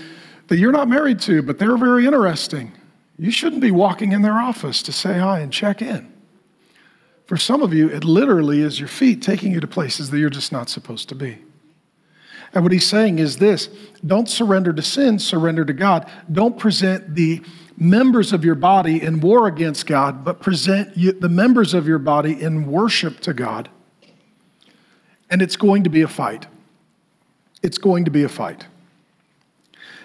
[0.49, 2.73] that you're not married to, but they're very interesting,
[3.19, 6.13] you shouldn't be walking in their office to say hi and check in.
[7.27, 10.31] For some of you, it literally is your feet taking you to places that you're
[10.31, 11.39] just not supposed to be.
[12.53, 13.69] And what he's saying is this
[14.07, 16.11] don't surrender to sin, surrender to God.
[16.31, 17.43] Don't present the
[17.77, 21.99] members of your body in war against God, but present you, the members of your
[21.99, 23.69] body in worship to God.
[25.31, 26.47] And it's going to be a fight.
[27.63, 28.67] It's going to be a fight.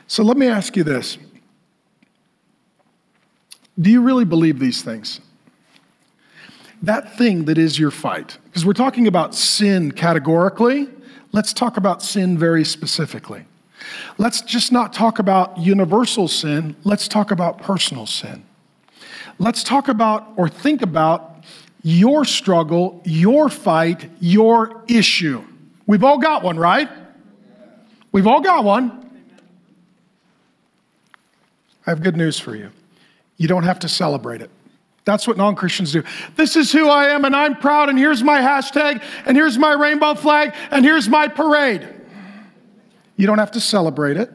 [0.07, 1.19] So let me ask you this
[3.79, 5.21] do you really believe these things?
[6.81, 10.87] That thing that is your fight, because we're talking about sin categorically,
[11.31, 13.45] let's talk about sin very specifically.
[14.17, 18.43] Let's just not talk about universal sin, let's talk about personal sin.
[19.37, 21.43] Let's talk about or think about
[21.81, 25.43] your struggle, your fight, your issue.
[25.87, 26.89] We've all got one, right?
[28.11, 29.09] We've all got one.
[31.87, 32.71] I have good news for you.
[33.39, 34.51] You don't have to celebrate it.
[35.05, 36.03] That's what non Christians do.
[36.35, 39.73] This is who I am, and I'm proud, and here's my hashtag, and here's my
[39.73, 41.87] rainbow flag, and here's my parade.
[43.15, 44.29] You don't have to celebrate it.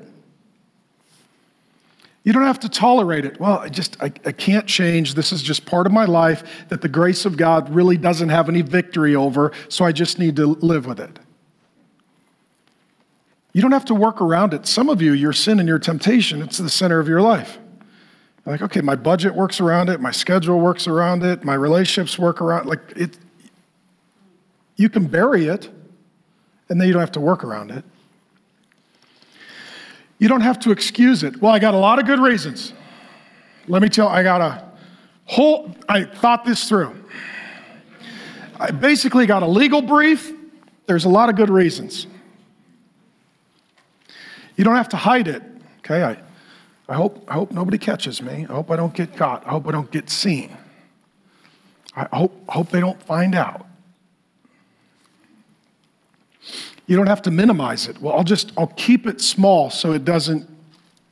[2.24, 3.38] You don't have to tolerate it.
[3.38, 5.12] Well, I just, I, I, can't change.
[5.12, 8.48] This is just part of my life that the grace of God really doesn't have
[8.48, 11.18] any victory over, so I just need to live with it.
[13.52, 14.66] You don't have to work around it.
[14.66, 17.58] Some of you, your sin and your temptation, it's the center of your life.
[18.46, 22.42] Like, okay, my budget works around it, my schedule works around it, my relationships work
[22.42, 23.16] around like it.
[24.76, 25.70] You can bury it,
[26.68, 27.84] and then you don't have to work around it.
[30.18, 31.40] You don't have to excuse it.
[31.40, 32.72] Well, I got a lot of good reasons.
[33.66, 34.68] Let me tell I got a
[35.24, 37.02] whole I thought this through.
[38.60, 40.32] I basically got a legal brief.
[40.86, 42.06] There's a lot of good reasons.
[44.56, 45.42] You don't have to hide it.
[45.78, 46.18] Okay, I
[46.88, 48.46] I hope, I hope nobody catches me.
[48.48, 49.46] I hope I don't get caught.
[49.46, 50.56] I hope I don't get seen.
[51.96, 53.66] I hope, I hope they don't find out.
[56.86, 58.00] You don't have to minimize it.
[58.00, 60.48] Well, I'll just, I'll keep it small so it doesn't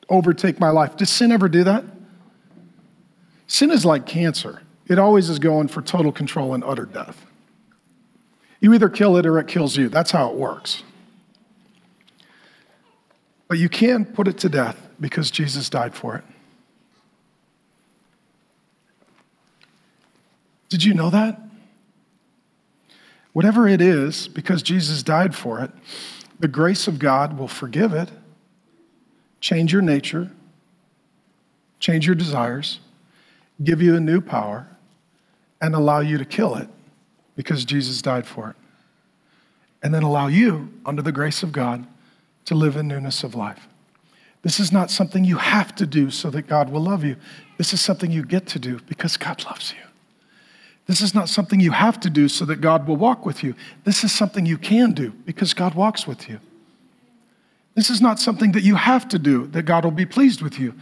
[0.08, 0.96] overtake my life.
[0.96, 1.84] Does sin ever do that?
[3.46, 4.62] Sin is like cancer.
[4.86, 7.24] It always is going for total control and utter death.
[8.60, 9.88] You either kill it or it kills you.
[9.88, 10.82] That's how it works.
[13.48, 16.24] But you can put it to death because Jesus died for it.
[20.70, 21.42] Did you know that?
[23.34, 25.70] Whatever it is, because Jesus died for it,
[26.40, 28.10] the grace of God will forgive it,
[29.40, 30.30] change your nature,
[31.80, 32.80] change your desires,
[33.62, 34.68] give you a new power,
[35.60, 36.68] and allow you to kill it
[37.36, 38.56] because Jesus died for it.
[39.82, 41.86] and then allow you, under the grace of God,
[42.44, 43.66] to live in newness of life.
[44.42, 47.16] This is not something you have to do so that God will love you.
[47.58, 49.82] This is something you get to do because God loves you.
[50.86, 53.54] This is not something you have to do so that God will walk with you.
[53.84, 56.40] This is something you can do because God walks with you.
[57.74, 60.58] This is not something that you have to do that God will be pleased with
[60.58, 60.74] you.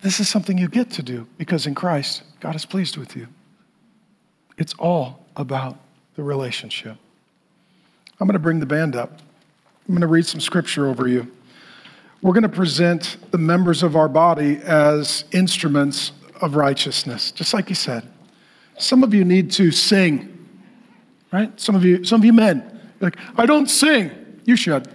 [0.00, 3.28] This is something you get to do because in Christ, God is pleased with you.
[4.56, 5.78] It's all about
[6.16, 6.96] the relationship.
[8.18, 9.20] I'm going to bring the band up.
[9.86, 11.30] I'm going to read some scripture over you.
[12.22, 17.68] We're going to present the members of our body as instruments of righteousness, just like
[17.68, 18.10] he said.
[18.78, 20.48] Some of you need to sing,
[21.32, 21.58] right?
[21.60, 24.10] Some of you, some of you men, like, I don't sing.
[24.44, 24.88] You should.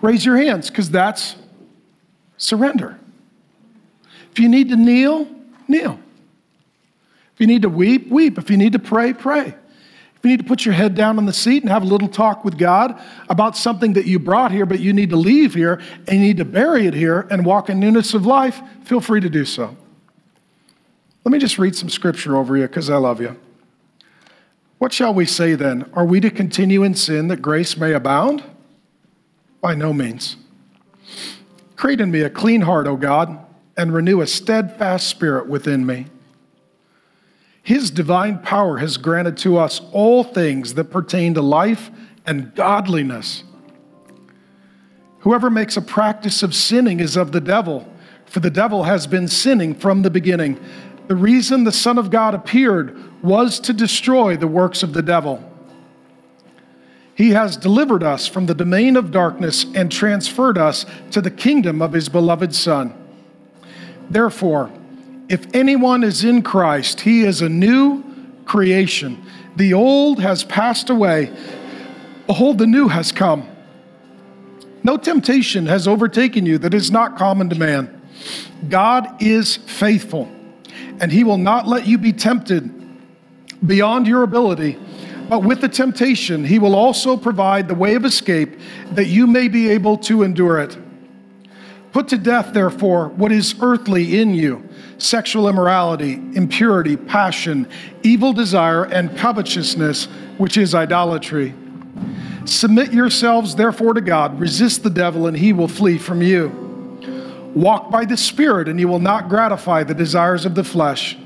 [0.00, 1.36] Raise your hands, because that's
[2.36, 2.98] surrender.
[4.30, 5.26] If you need to kneel,
[5.66, 5.98] kneel.
[7.34, 8.38] If you need to weep, weep.
[8.38, 9.54] If you need to pray, pray.
[10.18, 12.08] If you need to put your head down on the seat and have a little
[12.08, 15.80] talk with God about something that you brought here, but you need to leave here
[16.08, 19.20] and you need to bury it here and walk in newness of life, feel free
[19.20, 19.76] to do so.
[21.24, 23.38] Let me just read some scripture over you because I love you.
[24.78, 25.88] What shall we say then?
[25.92, 28.42] Are we to continue in sin that grace may abound?
[29.60, 30.36] By no means.
[31.76, 33.38] Create in me a clean heart, O God,
[33.76, 36.06] and renew a steadfast spirit within me.
[37.68, 41.90] His divine power has granted to us all things that pertain to life
[42.24, 43.44] and godliness.
[45.18, 47.86] Whoever makes a practice of sinning is of the devil,
[48.24, 50.58] for the devil has been sinning from the beginning.
[51.08, 55.44] The reason the Son of God appeared was to destroy the works of the devil.
[57.14, 61.82] He has delivered us from the domain of darkness and transferred us to the kingdom
[61.82, 62.94] of his beloved Son.
[64.08, 64.72] Therefore,
[65.28, 68.02] if anyone is in Christ, he is a new
[68.44, 69.22] creation.
[69.56, 71.32] The old has passed away.
[72.26, 73.48] Behold, the new has come.
[74.82, 78.00] No temptation has overtaken you that is not common to man.
[78.68, 80.30] God is faithful
[81.00, 82.74] and he will not let you be tempted
[83.66, 84.78] beyond your ability.
[85.28, 88.58] But with the temptation, he will also provide the way of escape
[88.92, 90.76] that you may be able to endure it.
[91.92, 94.67] Put to death, therefore, what is earthly in you
[94.98, 97.68] sexual immorality, impurity, passion,
[98.02, 101.54] evil desire, and covetousness, which is idolatry.
[102.44, 104.38] Submit yourselves, therefore, to God.
[104.40, 107.50] Resist the devil, and he will flee from you.
[107.54, 111.16] Walk by the Spirit, and you will not gratify the desires of the flesh.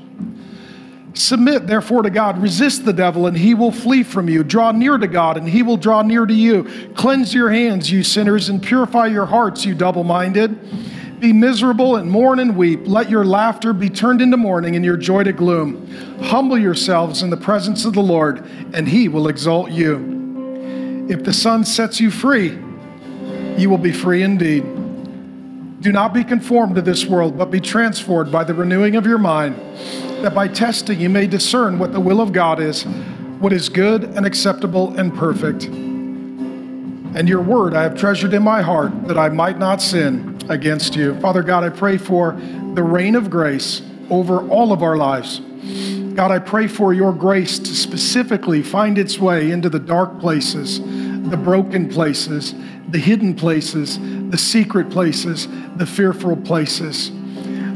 [1.13, 2.41] Submit, therefore, to God.
[2.41, 4.43] Resist the devil, and he will flee from you.
[4.43, 6.63] Draw near to God, and he will draw near to you.
[6.95, 10.57] Cleanse your hands, you sinners, and purify your hearts, you double minded.
[11.23, 12.81] Be miserable and mourn and weep.
[12.83, 15.87] Let your laughter be turned into mourning and your joy to gloom.
[16.23, 21.07] Humble yourselves in the presence of the Lord, and he will exalt you.
[21.09, 22.59] If the Son sets you free,
[23.55, 24.63] you will be free indeed.
[25.79, 29.17] Do not be conformed to this world, but be transformed by the renewing of your
[29.17, 29.55] mind,
[30.25, 32.83] that by testing you may discern what the will of God is,
[33.39, 35.63] what is good and acceptable and perfect.
[35.63, 40.95] And your word I have treasured in my heart, that I might not sin against
[40.95, 41.19] you.
[41.19, 42.33] Father God, I pray for
[42.73, 45.39] the reign of grace over all of our lives.
[46.15, 50.79] God, I pray for your grace to specifically find its way into the dark places,
[50.79, 52.53] the broken places,
[52.89, 53.97] the hidden places,
[54.29, 57.11] the secret places, the fearful places.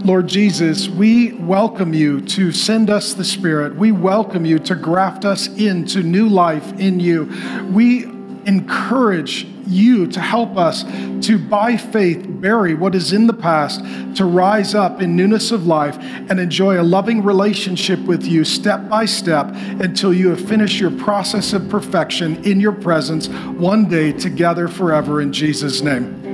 [0.05, 3.75] Lord Jesus, we welcome you to send us the Spirit.
[3.75, 7.25] We welcome you to graft us into new life in you.
[7.71, 8.05] We
[8.45, 10.83] encourage you to help us
[11.27, 13.81] to, by faith, bury what is in the past,
[14.15, 18.87] to rise up in newness of life and enjoy a loving relationship with you step
[18.89, 19.47] by step
[19.79, 25.21] until you have finished your process of perfection in your presence one day together forever
[25.21, 26.26] in Jesus' name.